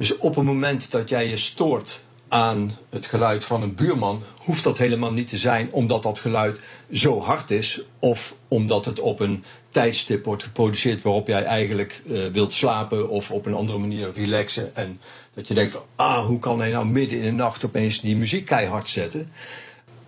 Dus 0.00 0.18
op 0.18 0.34
het 0.34 0.44
moment 0.44 0.90
dat 0.90 1.08
jij 1.08 1.28
je 1.28 1.36
stoort 1.36 2.00
aan 2.28 2.76
het 2.90 3.06
geluid 3.06 3.44
van 3.44 3.62
een 3.62 3.74
buurman, 3.74 4.22
hoeft 4.38 4.64
dat 4.64 4.78
helemaal 4.78 5.12
niet 5.12 5.28
te 5.28 5.36
zijn 5.36 5.68
omdat 5.72 6.02
dat 6.02 6.18
geluid 6.18 6.60
zo 6.92 7.20
hard 7.20 7.50
is 7.50 7.82
of 7.98 8.34
omdat 8.48 8.84
het 8.84 9.00
op 9.00 9.20
een 9.20 9.44
tijdstip 9.68 10.24
wordt 10.24 10.42
geproduceerd 10.42 11.02
waarop 11.02 11.26
jij 11.26 11.42
eigenlijk 11.42 12.02
uh, 12.04 12.26
wilt 12.26 12.52
slapen 12.52 13.08
of 13.08 13.30
op 13.30 13.46
een 13.46 13.54
andere 13.54 13.78
manier 13.78 14.12
relaxen. 14.12 14.76
En 14.76 15.00
dat 15.34 15.48
je 15.48 15.54
denkt 15.54 15.72
van, 15.72 15.82
ah, 15.96 16.26
hoe 16.26 16.38
kan 16.38 16.60
hij 16.60 16.70
nou 16.70 16.86
midden 16.86 17.18
in 17.18 17.24
de 17.24 17.30
nacht 17.30 17.64
opeens 17.64 18.00
die 18.00 18.16
muziek 18.16 18.44
keihard 18.44 18.88
zetten? 18.88 19.32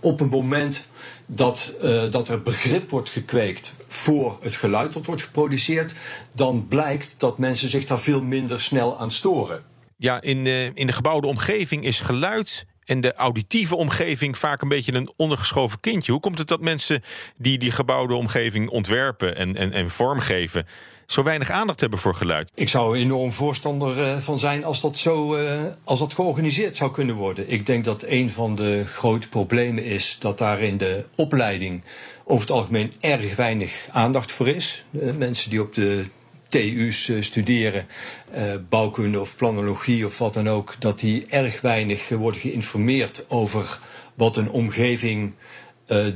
Op 0.01 0.21
een 0.21 0.29
moment 0.29 0.87
dat, 1.27 1.75
uh, 1.83 2.11
dat 2.11 2.29
er 2.29 2.43
begrip 2.43 2.91
wordt 2.91 3.11
gekweekt 3.11 3.75
voor 3.89 4.39
het 4.41 4.55
geluid 4.55 4.93
dat 4.93 5.07
wordt 5.07 5.23
geproduceerd, 5.23 5.93
dan 6.33 6.67
blijkt 6.69 7.15
dat 7.19 7.39
mensen 7.39 7.69
zich 7.69 7.85
daar 7.85 8.01
veel 8.01 8.23
minder 8.23 8.61
snel 8.61 8.99
aan 8.99 9.11
storen 9.11 9.71
ja, 10.03 10.21
in, 10.21 10.45
de, 10.45 10.71
in 10.75 10.87
de 10.87 10.93
gebouwde 10.93 11.27
omgeving 11.27 11.85
is 11.85 12.01
geluid 12.01 12.67
en 12.85 13.01
de 13.01 13.15
auditieve 13.15 13.77
omgeving 13.77 14.39
vaak 14.39 14.63
een 14.63 14.69
beetje 14.69 14.95
een 14.95 15.13
ondergeschoven 15.17 15.81
kindje. 15.81 16.13
Hoe 16.13 16.21
komt 16.21 16.39
het 16.39 16.49
dat 16.49 16.61
mensen 16.61 17.03
die 17.37 17.59
die 17.59 17.71
gebouwde 17.71 18.15
omgeving 18.15 18.69
ontwerpen 18.69 19.37
en, 19.37 19.57
en, 19.57 19.73
en 19.73 19.91
vormgeven, 19.91 20.67
zo 21.07 21.23
weinig 21.23 21.51
aandacht 21.51 21.81
hebben 21.81 21.99
voor 21.99 22.15
geluid? 22.15 22.51
Ik 22.55 22.69
zou 22.69 22.99
enorm 22.99 23.33
voorstander 23.33 24.03
eh, 24.03 24.17
van 24.19 24.39
zijn 24.39 24.65
als 24.65 24.81
dat 24.81 24.99
zo 24.99 25.37
uh, 25.37 25.63
als 25.85 25.99
dat 25.99 26.15
georganiseerd 26.15 26.77
zou 26.77 26.91
kunnen 26.91 27.15
worden. 27.15 27.51
Ik 27.51 27.67
denk 27.67 27.85
dat 27.85 28.05
een 28.07 28.31
van 28.31 28.55
de 28.55 28.85
grote 28.87 29.29
problemen 29.29 29.85
is 29.85 30.17
dat 30.19 30.39
daar 30.39 30.61
in 30.61 30.77
de 30.77 31.07
opleiding 31.15 31.83
over 32.25 32.41
het 32.41 32.57
algemeen 32.57 32.93
erg 33.01 33.37
weinig 33.37 33.87
aandacht 33.91 34.33
voor 34.33 34.49
is. 34.49 34.85
Mensen 35.17 35.51
die 35.51 35.61
op 35.61 35.75
de 35.75 36.05
TU's 36.53 37.09
eh, 37.09 37.23
studeren, 37.23 37.87
uh, 38.35 38.55
bouwkunde 38.69 39.21
of 39.21 39.37
planologie 39.37 40.07
of 40.07 40.19
wat 40.19 40.35
dan 40.35 40.49
ook, 40.49 40.77
dat 40.79 40.99
die 41.01 41.27
erg 41.27 41.61
weinig 41.61 42.09
worden 42.09 42.41
geïnformeerd 42.41 43.25
over 43.29 43.81
wat 44.15 44.37
een 44.37 44.51
omgeving 44.51 45.33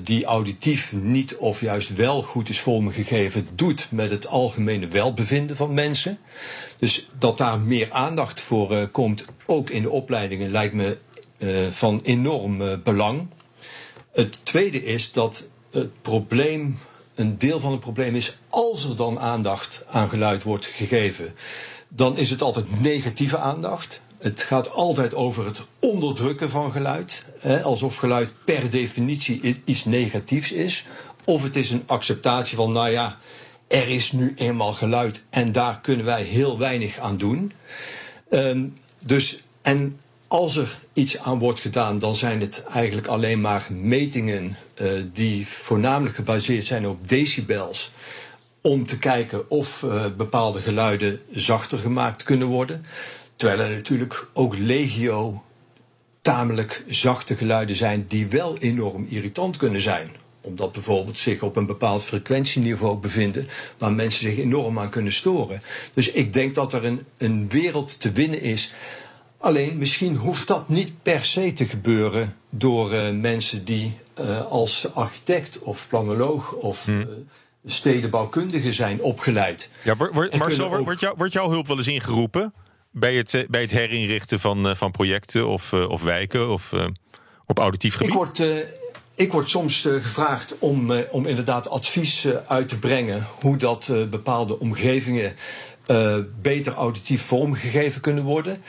die 0.03 0.25
auditief 0.25 0.92
niet 0.92 1.37
of 1.37 1.61
juist 1.61 1.94
wel 1.94 2.22
goed 2.22 2.49
is 2.49 2.61
vormgegeven 2.61 3.49
doet 3.55 3.88
met 3.90 4.11
het 4.11 4.27
algemene 4.27 4.88
welbevinden 4.88 5.57
van 5.57 5.75
mensen. 5.75 6.18
Dus 6.79 7.09
dat 7.18 7.38
daar 7.38 7.59
meer 7.59 7.90
aandacht 7.90 8.40
voor 8.40 8.88
komt, 8.88 9.25
ook 9.46 9.70
in 9.70 9.83
de 9.83 9.90
opleidingen, 9.90 10.51
lijkt 10.51 10.75
me 10.75 10.99
van 11.70 12.01
enorm 12.05 12.83
belang. 12.83 13.29
Het 14.12 14.44
tweede 14.44 14.83
is 14.83 15.12
dat 15.12 15.49
het 15.70 16.03
probleem 16.03 16.79
een 17.16 17.38
deel 17.38 17.61
van 17.61 17.70
het 17.70 17.81
probleem 17.81 18.14
is 18.14 18.37
als 18.48 18.85
er 18.85 18.96
dan 18.96 19.18
aandacht 19.18 19.85
aan 19.90 20.09
geluid 20.09 20.42
wordt 20.42 20.66
gegeven, 20.66 21.35
dan 21.88 22.16
is 22.16 22.31
het 22.31 22.42
altijd 22.42 22.81
negatieve 22.81 23.38
aandacht. 23.38 24.00
Het 24.18 24.42
gaat 24.42 24.72
altijd 24.72 25.14
over 25.14 25.44
het 25.44 25.62
onderdrukken 25.79 26.50
van 26.50 26.72
geluid. 26.72 27.24
Hè, 27.38 27.62
alsof 27.62 27.96
geluid 27.96 28.35
per 28.44 28.70
definitie 28.70 29.62
iets 29.64 29.85
negatiefs 29.85 30.52
is. 30.52 30.85
Of 31.24 31.42
het 31.42 31.57
is 31.57 31.70
een 31.70 31.83
acceptatie 31.87 32.57
van, 32.57 32.72
nou 32.72 32.90
ja, 32.90 33.18
er 33.68 33.88
is 33.88 34.12
nu 34.12 34.33
eenmaal 34.37 34.72
geluid 34.72 35.24
en 35.31 35.52
daar 35.52 35.81
kunnen 35.81 36.07
wij 36.07 36.22
heel 36.22 36.59
weinig 36.59 36.98
aan 36.98 37.16
doen. 37.16 37.52
Um, 38.31 38.74
dus, 39.07 39.42
en 39.62 40.00
als 40.28 40.56
er 40.56 40.78
iets 40.92 41.18
aan 41.18 41.38
wordt 41.38 41.60
gedaan, 41.60 41.98
dan 41.98 42.14
zijn 42.14 42.40
het 42.40 42.64
eigenlijk 42.64 43.06
alleen 43.06 43.40
maar 43.40 43.66
metingen 43.70 44.56
uh, 44.82 45.02
die 45.12 45.46
voornamelijk 45.46 46.14
gebaseerd 46.14 46.64
zijn 46.64 46.86
op 46.86 47.08
decibels. 47.08 47.90
Om 48.60 48.86
te 48.86 48.98
kijken 48.98 49.50
of 49.50 49.82
uh, 49.82 50.04
bepaalde 50.16 50.60
geluiden 50.60 51.20
zachter 51.30 51.78
gemaakt 51.78 52.22
kunnen 52.22 52.46
worden. 52.46 52.84
Terwijl 53.36 53.60
er 53.60 53.76
natuurlijk 53.76 54.28
ook 54.32 54.56
legio 54.58 55.42
tamelijk 56.22 56.84
zachte 56.86 57.36
geluiden 57.36 57.76
zijn 57.76 58.04
die 58.08 58.26
wel 58.26 58.58
enorm 58.58 59.06
irritant 59.08 59.56
kunnen 59.56 59.80
zijn 59.80 60.08
omdat 60.46 60.72
bijvoorbeeld 60.72 61.18
zich 61.18 61.42
op 61.42 61.56
een 61.56 61.66
bepaald 61.66 62.04
frequentieniveau 62.04 62.98
bevinden 62.98 63.48
waar 63.78 63.92
mensen 63.92 64.20
zich 64.20 64.38
enorm 64.38 64.78
aan 64.78 64.88
kunnen 64.88 65.12
storen. 65.12 65.62
Dus 65.94 66.10
ik 66.10 66.32
denk 66.32 66.54
dat 66.54 66.72
er 66.72 66.84
een, 66.84 67.06
een 67.18 67.48
wereld 67.48 68.00
te 68.00 68.12
winnen 68.12 68.40
is. 68.40 68.72
Alleen 69.38 69.79
misschien 69.79 70.16
hoeft 70.16 70.46
dat 70.46 70.68
niet 70.68 71.03
per 71.03 71.25
se 71.25 71.53
te 71.53 71.68
gebeuren 71.68 72.37
door 72.51 72.92
uh, 72.94 73.11
mensen 73.11 73.64
die 73.64 73.94
uh, 74.20 74.46
als 74.46 74.94
architect 74.94 75.59
of 75.59 75.87
planoloog 75.88 76.53
of 76.53 76.85
hmm. 76.85 77.01
uh, 77.01 77.07
stedenbouwkundige 77.64 78.72
zijn 78.72 79.03
opgeleid. 79.03 79.70
Ja, 79.83 79.94
Marcel, 80.38 80.75
ook... 80.75 80.85
wordt, 80.85 81.01
jou, 81.01 81.14
wordt 81.16 81.33
jouw 81.33 81.51
hulp 81.51 81.66
wel 81.66 81.77
eens 81.77 81.88
ingeroepen 81.88 82.55
bij 82.90 83.14
het, 83.14 83.46
bij 83.49 83.61
het 83.61 83.70
herinrichten 83.70 84.40
van, 84.40 84.77
van 84.77 84.90
projecten 84.90 85.46
of, 85.46 85.72
of 85.72 86.03
wijken 86.03 86.49
of 86.49 86.72
op 87.46 87.59
auditief 87.59 87.94
gebied? 87.94 88.09
Ik 88.09 88.14
word 88.14 88.42
ik 89.14 89.33
word 89.33 89.51
soms 89.51 89.81
gevraagd 89.81 90.59
om, 90.59 90.92
om 91.11 91.27
inderdaad 91.27 91.68
advies 91.68 92.27
uit 92.46 92.68
te 92.68 92.79
brengen 92.79 93.27
hoe 93.40 93.57
dat 93.57 93.92
bepaalde 94.11 94.59
omgevingen 94.59 95.37
beter 96.42 96.72
auditief 96.72 97.22
vormgegeven 97.22 98.01
kunnen 98.01 98.25
worden. 98.25 98.62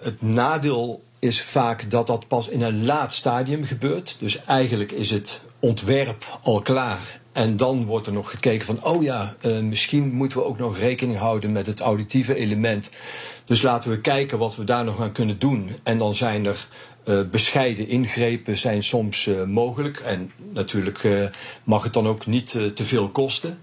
Het 0.00 0.22
nadeel 0.22 1.02
is 1.18 1.42
vaak 1.42 1.90
dat 1.90 2.06
dat 2.06 2.28
pas 2.28 2.48
in 2.48 2.62
een 2.62 2.84
laat 2.84 3.12
stadium 3.12 3.64
gebeurt. 3.64 4.16
Dus 4.18 4.44
eigenlijk 4.44 4.92
is 4.92 5.10
het 5.10 5.40
ontwerp 5.58 6.38
al 6.42 6.60
klaar. 6.60 7.20
En 7.32 7.56
dan 7.56 7.84
wordt 7.84 8.06
er 8.06 8.12
nog 8.12 8.30
gekeken 8.30 8.66
van, 8.66 8.84
oh 8.84 9.02
ja, 9.02 9.36
misschien 9.62 10.14
moeten 10.14 10.38
we 10.38 10.44
ook 10.44 10.58
nog 10.58 10.78
rekening 10.78 11.18
houden 11.18 11.52
met 11.52 11.66
het 11.66 11.80
auditieve 11.80 12.34
element. 12.34 12.90
Dus 13.44 13.62
laten 13.62 13.90
we 13.90 14.00
kijken 14.00 14.38
wat 14.38 14.56
we 14.56 14.64
daar 14.64 14.84
nog 14.84 15.00
aan 15.00 15.12
kunnen 15.12 15.38
doen. 15.38 15.70
En 15.82 15.98
dan 15.98 16.14
zijn 16.14 16.46
er 16.46 16.68
uh, 17.04 17.20
bescheiden 17.30 17.88
ingrepen 17.88 18.58
zijn 18.58 18.82
soms 18.82 19.30
mogelijk. 19.46 19.98
En 19.98 20.32
natuurlijk 20.52 21.30
mag 21.64 21.82
het 21.82 21.92
dan 21.92 22.06
ook 22.08 22.26
niet 22.26 22.50
te 22.50 22.84
veel 22.84 23.08
kosten. 23.08 23.58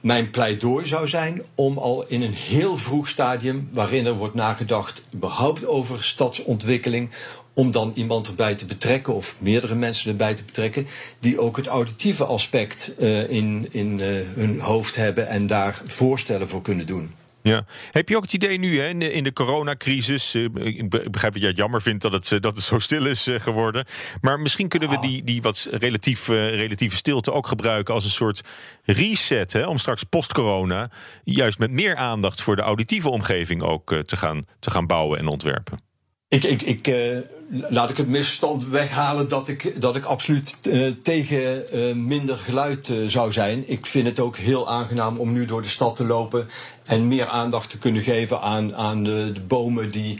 Mijn 0.00 0.30
pleidooi 0.30 0.86
zou 0.86 1.08
zijn 1.08 1.42
om 1.54 1.78
al 1.78 2.06
in 2.06 2.22
een 2.22 2.32
heel 2.32 2.76
vroeg 2.76 3.08
stadium, 3.08 3.68
waarin 3.72 4.06
er 4.06 4.14
wordt 4.14 4.34
nagedacht 4.34 5.02
überhaupt 5.14 5.66
over 5.66 6.04
stadsontwikkeling, 6.04 7.10
om 7.54 7.70
dan 7.70 7.92
iemand 7.94 8.26
erbij 8.26 8.54
te 8.54 8.64
betrekken 8.64 9.14
of 9.14 9.36
meerdere 9.38 9.74
mensen 9.74 10.10
erbij 10.10 10.34
te 10.34 10.44
betrekken, 10.44 10.86
die 11.20 11.40
ook 11.40 11.56
het 11.56 11.66
auditieve 11.66 12.24
aspect 12.24 12.92
in, 13.28 13.68
in 13.70 14.00
hun 14.34 14.60
hoofd 14.60 14.96
hebben 14.96 15.28
en 15.28 15.46
daar 15.46 15.82
voorstellen 15.86 16.48
voor 16.48 16.62
kunnen 16.62 16.86
doen. 16.86 17.15
Ja. 17.46 17.64
Heb 17.90 18.08
je 18.08 18.16
ook 18.16 18.22
het 18.22 18.32
idee 18.32 18.58
nu 18.58 18.80
hè, 18.80 18.88
in, 18.88 18.98
de, 18.98 19.12
in 19.12 19.24
de 19.24 19.32
coronacrisis? 19.32 20.34
Uh, 20.34 20.44
ik 20.54 20.88
begrijp 20.88 21.32
dat 21.32 21.40
jij 21.40 21.48
het 21.48 21.56
jammer 21.56 21.82
vindt 21.82 22.02
dat 22.02 22.12
het, 22.12 22.32
eh, 22.32 22.40
dat 22.40 22.56
het 22.56 22.64
zo 22.64 22.78
stil 22.78 23.06
is 23.06 23.28
uh, 23.28 23.40
geworden. 23.40 23.84
Maar 24.20 24.40
misschien 24.40 24.68
kunnen 24.68 24.88
we 24.88 25.00
die, 25.00 25.24
die 25.24 25.42
wat 25.42 25.68
relatief, 25.70 26.28
uh, 26.28 26.48
relatieve 26.48 26.96
stilte 26.96 27.32
ook 27.32 27.46
gebruiken 27.46 27.94
als 27.94 28.04
een 28.04 28.10
soort 28.10 28.40
reset. 28.84 29.52
Hè, 29.52 29.66
om 29.66 29.78
straks 29.78 30.02
post-corona 30.02 30.90
juist 31.24 31.58
met 31.58 31.70
meer 31.70 31.96
aandacht 31.96 32.42
voor 32.42 32.56
de 32.56 32.62
auditieve 32.62 33.08
omgeving 33.08 33.62
ook 33.62 33.94
te, 33.94 34.16
gaan, 34.16 34.44
te 34.58 34.70
gaan 34.70 34.86
bouwen 34.86 35.18
en 35.18 35.26
ontwerpen. 35.26 35.85
Ik, 36.36 36.44
ik, 36.44 36.62
ik, 36.62 36.88
uh, 36.88 37.18
laat 37.68 37.90
ik 37.90 37.96
het 37.96 38.08
misstand 38.08 38.66
weghalen 38.66 39.28
dat 39.28 39.48
ik, 39.48 39.80
dat 39.80 39.96
ik 39.96 40.04
absoluut 40.04 40.56
uh, 40.62 40.92
tegen 41.02 41.64
uh, 41.72 41.94
minder 41.94 42.36
geluid 42.36 42.92
zou 43.06 43.32
zijn. 43.32 43.64
Ik 43.66 43.86
vind 43.86 44.06
het 44.06 44.20
ook 44.20 44.36
heel 44.36 44.68
aangenaam 44.68 45.18
om 45.18 45.32
nu 45.32 45.46
door 45.46 45.62
de 45.62 45.68
stad 45.68 45.96
te 45.96 46.04
lopen 46.04 46.48
en 46.84 47.08
meer 47.08 47.26
aandacht 47.26 47.70
te 47.70 47.78
kunnen 47.78 48.02
geven 48.02 48.40
aan, 48.40 48.74
aan 48.74 49.04
de, 49.04 49.30
de 49.34 49.40
bomen 49.40 49.90
die, 49.90 50.18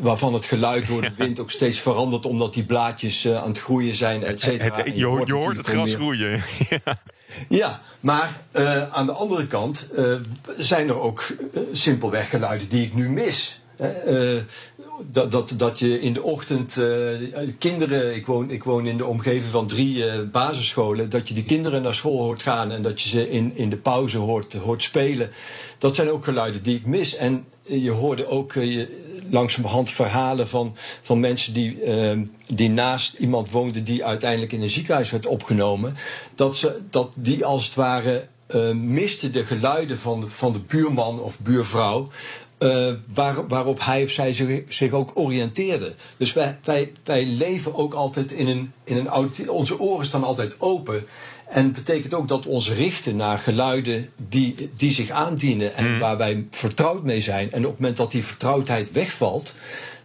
waarvan 0.00 0.34
het 0.34 0.44
geluid 0.44 0.86
door 0.86 1.00
de 1.00 1.12
wind 1.24 1.40
ook 1.40 1.50
steeds 1.50 1.78
verandert, 1.78 2.26
omdat 2.26 2.54
die 2.54 2.64
blaadjes 2.64 3.28
aan 3.28 3.48
het 3.48 3.60
groeien 3.60 3.94
zijn, 3.94 4.22
et 4.22 4.40
cetera. 4.40 4.84
Je, 4.84 4.96
je, 4.96 5.04
hoort, 5.04 5.26
je 5.26 5.34
hoort 5.34 5.56
het 5.56 5.66
gras 5.66 5.94
groeien. 5.94 6.30
ja. 6.68 6.98
ja, 7.48 7.80
maar 8.00 8.42
aan 8.92 9.06
de 9.06 9.12
andere 9.12 9.46
kant 9.46 9.88
zijn 10.56 10.88
er 10.88 11.00
ook 11.00 11.26
simpelweg 11.72 12.30
geluiden 12.30 12.68
die 12.68 12.84
ik 12.84 12.94
nu 12.94 13.10
mis. 13.10 13.58
Dat, 15.06 15.32
dat, 15.32 15.54
dat 15.56 15.78
je 15.78 16.00
in 16.00 16.12
de 16.12 16.22
ochtend 16.22 16.76
uh, 16.76 17.18
kinderen, 17.58 18.14
ik 18.14 18.26
woon, 18.26 18.50
ik 18.50 18.64
woon 18.64 18.86
in 18.86 18.96
de 18.96 19.04
omgeving 19.04 19.50
van 19.50 19.66
drie 19.66 19.96
uh, 19.96 20.20
basisscholen, 20.32 21.10
dat 21.10 21.28
je 21.28 21.34
die 21.34 21.44
kinderen 21.44 21.82
naar 21.82 21.94
school 21.94 22.18
hoort 22.18 22.42
gaan 22.42 22.72
en 22.72 22.82
dat 22.82 23.00
je 23.02 23.08
ze 23.08 23.30
in, 23.30 23.52
in 23.54 23.70
de 23.70 23.76
pauze 23.76 24.18
hoort, 24.18 24.54
hoort 24.54 24.82
spelen. 24.82 25.30
Dat 25.78 25.94
zijn 25.94 26.10
ook 26.10 26.24
geluiden 26.24 26.62
die 26.62 26.76
ik 26.76 26.86
mis. 26.86 27.16
En 27.16 27.44
je 27.62 27.90
hoorde 27.90 28.26
ook 28.26 28.52
je, 28.52 29.12
langzamerhand 29.30 29.90
verhalen 29.90 30.48
van, 30.48 30.76
van 31.02 31.20
mensen 31.20 31.54
die, 31.54 31.78
die 32.48 32.70
naast 32.70 33.14
iemand 33.14 33.50
woonden 33.50 33.84
die 33.84 34.04
uiteindelijk 34.04 34.52
in 34.52 34.62
een 34.62 34.70
ziekenhuis 34.70 35.10
werd 35.10 35.26
opgenomen. 35.26 35.94
Dat, 36.34 36.56
ze, 36.56 36.80
dat 36.90 37.12
die 37.14 37.44
als 37.44 37.64
het 37.64 37.74
ware 37.74 38.28
miste 38.74 39.30
de 39.30 39.44
geluiden 39.46 39.98
van 39.98 40.30
van 40.30 40.52
de 40.52 40.60
buurman 40.60 41.20
of 41.20 41.40
buurvrouw. 41.40 42.08
Uh, 42.58 42.92
waar, 43.14 43.46
waarop 43.46 43.84
hij 43.84 44.02
of 44.02 44.10
zij 44.10 44.32
zich, 44.32 44.62
zich, 44.68 44.92
ook 44.92 45.10
oriënteerde. 45.14 45.94
Dus 46.16 46.32
wij, 46.32 46.58
wij, 46.64 46.92
wij 47.04 47.24
leven 47.24 47.74
ook 47.74 47.94
altijd 47.94 48.32
in 48.32 48.46
een, 48.46 48.72
in 48.84 48.96
een. 48.96 49.48
Onze 49.48 49.78
oren 49.78 50.06
staan 50.06 50.24
altijd 50.24 50.60
open. 50.60 51.06
En 51.48 51.72
betekent 51.72 52.14
ook 52.14 52.28
dat 52.28 52.44
we 52.44 52.50
ons 52.50 52.70
richten 52.70 53.16
naar 53.16 53.38
geluiden 53.38 54.08
die, 54.28 54.70
die 54.76 54.90
zich 54.90 55.10
aandienen 55.10 55.74
en 55.74 55.92
mm. 55.92 55.98
waar 55.98 56.16
wij 56.16 56.46
vertrouwd 56.50 57.02
mee 57.02 57.20
zijn. 57.20 57.52
En 57.52 57.64
op 57.64 57.70
het 57.70 57.80
moment 57.80 57.96
dat 57.96 58.10
die 58.10 58.24
vertrouwdheid 58.24 58.92
wegvalt, 58.92 59.54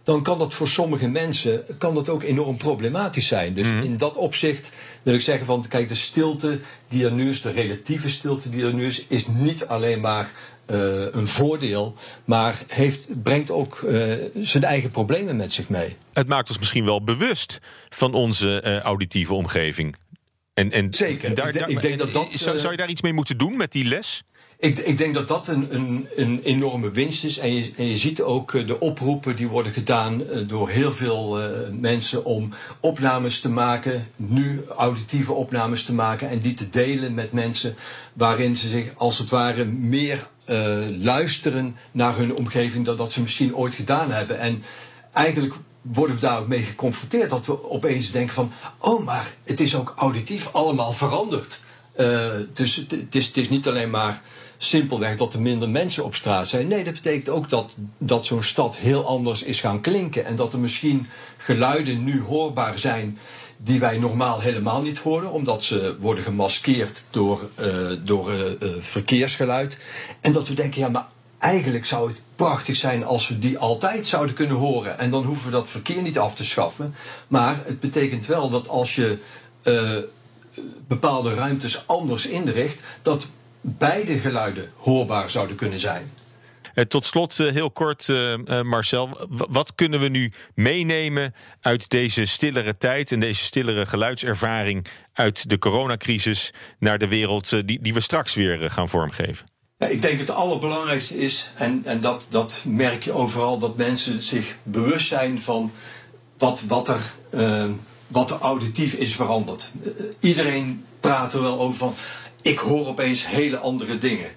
dan 0.02 0.22
kan 0.22 0.38
dat 0.38 0.54
voor 0.54 0.68
sommige 0.68 1.08
mensen 1.08 1.64
kan 1.78 1.94
dat 1.94 2.08
ook 2.08 2.22
enorm 2.22 2.56
problematisch 2.56 3.26
zijn. 3.26 3.54
Dus 3.54 3.66
mm. 3.66 3.82
in 3.82 3.96
dat 3.96 4.14
opzicht 4.14 4.72
wil 5.02 5.14
ik 5.14 5.20
zeggen 5.20 5.46
van 5.46 5.64
kijk, 5.68 5.88
de 5.88 5.94
stilte 5.94 6.60
die 6.88 7.04
er 7.04 7.12
nu 7.12 7.28
is, 7.28 7.42
de 7.42 7.50
relatieve 7.50 8.08
stilte 8.08 8.50
die 8.50 8.64
er 8.64 8.74
nu 8.74 8.86
is, 8.86 9.04
is 9.08 9.26
niet 9.26 9.66
alleen 9.66 10.00
maar 10.00 10.30
uh, 10.70 11.06
een 11.10 11.26
voordeel, 11.26 11.94
maar 12.24 12.62
heeft, 12.66 13.22
brengt 13.22 13.50
ook 13.50 13.80
uh, 13.80 14.14
zijn 14.34 14.64
eigen 14.64 14.90
problemen 14.90 15.36
met 15.36 15.52
zich 15.52 15.68
mee. 15.68 15.96
Het 16.12 16.28
maakt 16.28 16.48
ons 16.48 16.58
misschien 16.58 16.84
wel 16.84 17.04
bewust 17.04 17.58
van 17.88 18.14
onze 18.14 18.62
uh, 18.66 18.78
auditieve 18.78 19.34
omgeving. 19.34 19.96
En, 20.54 20.72
en 20.72 20.94
Zeker. 20.94 21.34
Daar, 21.34 21.56
ik, 21.56 21.66
ik 21.66 21.80
denk 21.80 21.98
dat 21.98 22.12
dat, 22.12 22.26
zou, 22.30 22.58
zou 22.58 22.70
je 22.70 22.76
daar 22.76 22.88
iets 22.88 23.02
mee 23.02 23.12
moeten 23.12 23.38
doen 23.38 23.56
met 23.56 23.72
die 23.72 23.84
les? 23.84 24.22
Ik, 24.60 24.78
ik, 24.78 24.98
denk 24.98 25.14
dat 25.14 25.28
dat 25.28 25.48
een, 25.48 25.74
een, 25.74 26.08
een, 26.16 26.40
enorme 26.42 26.90
winst 26.90 27.24
is. 27.24 27.38
En 27.38 27.54
je, 27.54 27.72
en 27.76 27.86
je 27.86 27.96
ziet 27.96 28.22
ook 28.22 28.66
de 28.66 28.80
oproepen 28.80 29.36
die 29.36 29.48
worden 29.48 29.72
gedaan 29.72 30.22
door 30.46 30.68
heel 30.68 30.92
veel 30.92 31.42
uh, 31.42 31.48
mensen 31.72 32.24
om 32.24 32.52
opnames 32.80 33.40
te 33.40 33.48
maken, 33.48 34.06
nu 34.16 34.64
auditieve 34.76 35.32
opnames 35.32 35.84
te 35.84 35.94
maken 35.94 36.28
en 36.28 36.38
die 36.38 36.54
te 36.54 36.68
delen 36.68 37.14
met 37.14 37.32
mensen 37.32 37.74
waarin 38.12 38.56
ze 38.56 38.68
zich 38.68 38.92
als 38.96 39.18
het 39.18 39.30
ware 39.30 39.64
meer 39.64 40.28
luisteren 40.98 41.76
naar 41.92 42.16
hun 42.16 42.36
omgeving 42.36 42.84
dan 42.84 42.96
dat 42.96 43.12
ze 43.12 43.22
misschien 43.22 43.56
ooit 43.56 43.74
gedaan 43.74 44.10
hebben. 44.10 44.38
En 44.38 44.62
eigenlijk 45.12 45.54
worden 45.82 46.14
we 46.14 46.20
daar 46.20 46.38
ook 46.38 46.48
mee 46.48 46.62
geconfronteerd. 46.62 47.30
Dat 47.30 47.46
we 47.46 47.70
opeens 47.70 48.10
denken 48.10 48.34
van, 48.34 48.52
oh 48.78 49.04
maar 49.04 49.34
het 49.44 49.60
is 49.60 49.76
ook 49.76 49.94
auditief 49.96 50.48
allemaal 50.52 50.92
veranderd. 50.92 51.60
Dus 52.52 52.76
het 52.76 53.14
is, 53.14 53.26
het 53.26 53.36
is 53.36 53.48
niet 53.48 53.68
alleen 53.68 53.90
maar 53.90 54.22
simpelweg 54.62 55.16
dat 55.16 55.34
er 55.34 55.40
minder 55.40 55.68
mensen 55.68 56.04
op 56.04 56.14
straat 56.14 56.48
zijn. 56.48 56.68
Nee, 56.68 56.84
dat 56.84 56.92
betekent 56.92 57.28
ook 57.28 57.48
dat, 57.48 57.76
dat 57.98 58.26
zo'n 58.26 58.42
stad 58.42 58.76
heel 58.76 59.06
anders 59.06 59.42
is 59.42 59.60
gaan 59.60 59.80
klinken. 59.80 60.24
En 60.24 60.36
dat 60.36 60.52
er 60.52 60.58
misschien 60.58 61.06
geluiden 61.36 62.04
nu 62.04 62.22
hoorbaar 62.22 62.78
zijn 62.78 63.18
die 63.56 63.80
wij 63.80 63.98
normaal 63.98 64.40
helemaal 64.40 64.82
niet 64.82 64.98
horen, 64.98 65.32
omdat 65.32 65.62
ze 65.62 65.96
worden 66.00 66.24
gemaskeerd 66.24 67.04
door, 67.10 67.48
uh, 67.60 67.90
door 68.04 68.32
uh, 68.32 68.42
verkeersgeluid. 68.78 69.78
En 70.20 70.32
dat 70.32 70.48
we 70.48 70.54
denken, 70.54 70.80
ja, 70.80 70.88
maar 70.88 71.06
eigenlijk 71.38 71.86
zou 71.86 72.08
het 72.08 72.22
prachtig 72.36 72.76
zijn 72.76 73.04
als 73.04 73.28
we 73.28 73.38
die 73.38 73.58
altijd 73.58 74.06
zouden 74.06 74.34
kunnen 74.34 74.56
horen. 74.56 74.98
En 74.98 75.10
dan 75.10 75.24
hoeven 75.24 75.44
we 75.46 75.52
dat 75.52 75.68
verkeer 75.68 76.02
niet 76.02 76.18
af 76.18 76.34
te 76.34 76.44
schaffen. 76.44 76.94
Maar 77.28 77.60
het 77.64 77.80
betekent 77.80 78.26
wel 78.26 78.50
dat 78.50 78.68
als 78.68 78.94
je 78.94 79.18
bepaalde 80.88 81.34
ruimtes 81.34 81.86
anders 81.86 82.26
inricht, 82.26 82.82
dat 83.02 83.28
beide 83.60 84.18
geluiden 84.18 84.70
hoorbaar 84.76 85.30
zouden 85.30 85.56
kunnen 85.56 85.80
zijn. 85.80 86.10
Eh, 86.74 86.84
tot 86.84 87.04
slot, 87.04 87.40
eh, 87.40 87.52
heel 87.52 87.70
kort, 87.70 88.08
eh, 88.08 88.62
Marcel. 88.62 89.28
Wat 89.28 89.74
kunnen 89.74 90.00
we 90.00 90.08
nu 90.08 90.32
meenemen 90.54 91.34
uit 91.60 91.88
deze 91.88 92.24
stillere 92.24 92.76
tijd 92.76 93.12
en 93.12 93.20
deze 93.20 93.44
stillere 93.44 93.86
geluidservaring 93.86 94.86
uit 95.12 95.48
de 95.48 95.58
coronacrisis 95.58 96.52
naar 96.78 96.98
de 96.98 97.08
wereld 97.08 97.50
die, 97.66 97.82
die 97.82 97.94
we 97.94 98.00
straks 98.00 98.34
weer 98.34 98.70
gaan 98.70 98.88
vormgeven? 98.88 99.46
Ik 99.78 100.02
denk 100.02 100.18
het 100.20 100.30
allerbelangrijkste 100.30 101.18
is, 101.18 101.50
en, 101.54 101.82
en 101.84 102.00
dat, 102.00 102.26
dat 102.30 102.62
merk 102.66 103.02
je 103.02 103.12
overal, 103.12 103.58
dat 103.58 103.76
mensen 103.76 104.22
zich 104.22 104.56
bewust 104.62 105.06
zijn 105.06 105.42
van 105.42 105.72
wat, 106.38 106.62
wat, 106.66 106.88
er, 106.88 107.00
wat 108.06 108.30
er 108.30 108.38
auditief 108.38 108.94
is 108.94 109.14
veranderd. 109.14 109.70
iedereen 110.20 110.84
praat 111.00 111.32
er 111.32 111.42
wel 111.42 111.60
over 111.60 111.78
van, 111.78 111.94
ik 112.42 112.58
hoor 112.58 112.86
opeens 112.86 113.26
hele 113.26 113.58
andere 113.58 113.98
dingen. 113.98 114.30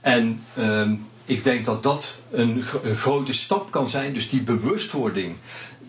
En 0.00 0.44
ehm, 0.54 0.94
ik 1.24 1.44
denk 1.44 1.64
dat 1.64 1.82
dat 1.82 2.20
een, 2.30 2.62
grote 2.96 3.32
stap 3.32 3.70
kan 3.70 3.88
zijn. 3.88 4.14
Dus 4.14 4.30
die 4.30 4.42
bewustwording 4.42 5.36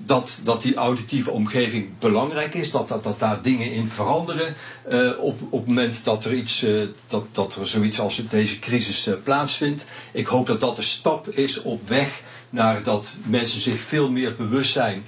dat, 0.05 0.39
dat 0.43 0.61
die 0.61 0.75
auditieve 0.75 1.31
omgeving 1.31 1.89
belangrijk 1.99 2.53
is, 2.53 2.71
dat, 2.71 2.87
dat, 2.87 3.03
dat 3.03 3.19
daar 3.19 3.41
dingen 3.41 3.71
in 3.71 3.89
veranderen. 3.89 4.55
Uh, 4.91 5.19
op, 5.19 5.41
op 5.49 5.59
het 5.59 5.67
moment 5.67 6.03
dat 6.03 6.25
er, 6.25 6.33
iets, 6.33 6.63
uh, 6.63 6.87
dat, 7.07 7.25
dat 7.31 7.55
er 7.55 7.67
zoiets 7.67 7.99
als 7.99 8.23
deze 8.29 8.59
crisis 8.59 9.07
uh, 9.07 9.13
plaatsvindt. 9.23 9.85
Ik 10.11 10.27
hoop 10.27 10.47
dat 10.47 10.59
dat 10.59 10.77
een 10.77 10.83
stap 10.83 11.29
is 11.29 11.61
op 11.61 11.87
weg 11.89 12.21
naar 12.49 12.83
dat 12.83 13.13
mensen 13.23 13.61
zich 13.61 13.81
veel 13.81 14.11
meer 14.11 14.35
bewust 14.35 14.71
zijn 14.71 15.03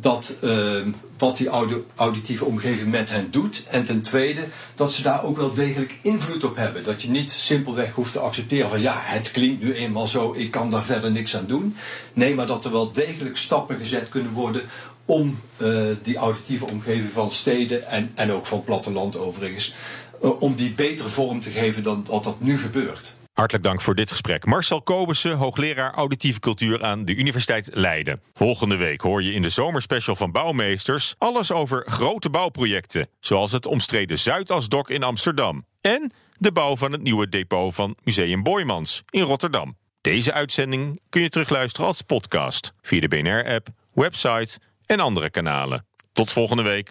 dat, 0.00 0.34
uh, 0.44 0.86
wat 1.18 1.36
die 1.36 1.48
auditieve 1.94 2.44
omgeving 2.44 2.90
met 2.90 3.10
hen 3.10 3.30
doet. 3.30 3.64
En 3.68 3.84
ten 3.84 4.02
tweede, 4.02 4.44
dat 4.74 4.92
ze 4.92 5.02
daar 5.02 5.24
ook 5.24 5.36
wel 5.36 5.52
degelijk 5.52 5.98
invloed 6.02 6.44
op 6.44 6.56
hebben. 6.56 6.84
Dat 6.84 7.02
je 7.02 7.10
niet 7.10 7.30
simpelweg 7.30 7.92
hoeft 7.92 8.12
te 8.12 8.18
accepteren 8.18 8.70
van 8.70 8.80
ja, 8.80 9.00
het 9.02 9.30
klinkt 9.30 9.62
nu 9.62 9.74
eenmaal 9.74 10.06
zo, 10.06 10.34
ik 10.36 10.50
kan 10.50 10.70
daar 10.70 10.82
verder 10.82 11.10
niks 11.10 11.36
aan 11.36 11.46
doen. 11.46 11.76
Nee, 12.12 12.34
maar 12.34 12.46
dat 12.46 12.64
er 12.64 12.72
wel 12.72 12.92
degelijk 12.92 13.36
stappen 13.36 13.78
gezet 13.78 14.08
kunnen 14.08 14.32
worden 14.32 14.62
om 15.04 15.38
uh, 15.58 15.86
die 16.02 16.16
auditieve 16.16 16.66
omgeving 16.66 17.12
van 17.12 17.30
steden 17.30 17.86
en, 17.86 18.12
en 18.14 18.32
ook 18.32 18.46
van 18.46 18.64
platteland 18.64 19.16
overigens, 19.16 19.74
uh, 20.22 20.40
om 20.40 20.54
die 20.54 20.72
betere 20.72 21.08
vorm 21.08 21.40
te 21.40 21.50
geven 21.50 21.82
dan 21.82 22.04
wat 22.08 22.24
dat 22.24 22.40
nu 22.40 22.58
gebeurt. 22.58 23.14
Hartelijk 23.42 23.68
dank 23.68 23.80
voor 23.80 23.94
dit 23.94 24.10
gesprek. 24.10 24.46
Marcel 24.46 24.82
Kobussen, 24.82 25.36
hoogleraar 25.36 25.94
auditieve 25.94 26.40
cultuur 26.40 26.82
aan 26.82 27.04
de 27.04 27.14
Universiteit 27.14 27.70
Leiden. 27.72 28.22
Volgende 28.32 28.76
week 28.76 29.00
hoor 29.00 29.22
je 29.22 29.32
in 29.32 29.42
de 29.42 29.48
zomerspecial 29.48 30.16
van 30.16 30.32
Bouwmeesters 30.32 31.14
alles 31.18 31.52
over 31.52 31.82
grote 31.86 32.30
bouwprojecten, 32.30 33.08
zoals 33.20 33.52
het 33.52 33.66
omstreden 33.66 34.18
Zuidasdok 34.18 34.90
in 34.90 35.02
Amsterdam 35.02 35.64
en 35.80 36.12
de 36.38 36.52
bouw 36.52 36.76
van 36.76 36.92
het 36.92 37.02
nieuwe 37.02 37.28
depot 37.28 37.74
van 37.74 37.96
Museum 38.02 38.42
Boymans 38.42 39.02
in 39.10 39.22
Rotterdam. 39.22 39.76
Deze 40.00 40.32
uitzending 40.32 41.00
kun 41.08 41.22
je 41.22 41.28
terugluisteren 41.28 41.86
als 41.86 42.02
podcast 42.02 42.72
via 42.82 43.00
de 43.00 43.08
BNR-app, 43.08 43.68
website 43.92 44.58
en 44.86 45.00
andere 45.00 45.30
kanalen. 45.30 45.86
Tot 46.12 46.30
volgende 46.30 46.62
week. 46.62 46.90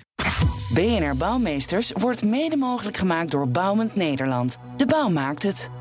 BNR 0.73 1.15
Bouwmeesters 1.17 1.91
wordt 1.91 2.23
mede 2.23 2.55
mogelijk 2.55 2.97
gemaakt 2.97 3.31
door 3.31 3.49
Bouwend 3.49 3.95
Nederland. 3.95 4.57
De 4.77 4.85
bouw 4.85 5.09
maakt 5.09 5.43
het. 5.43 5.80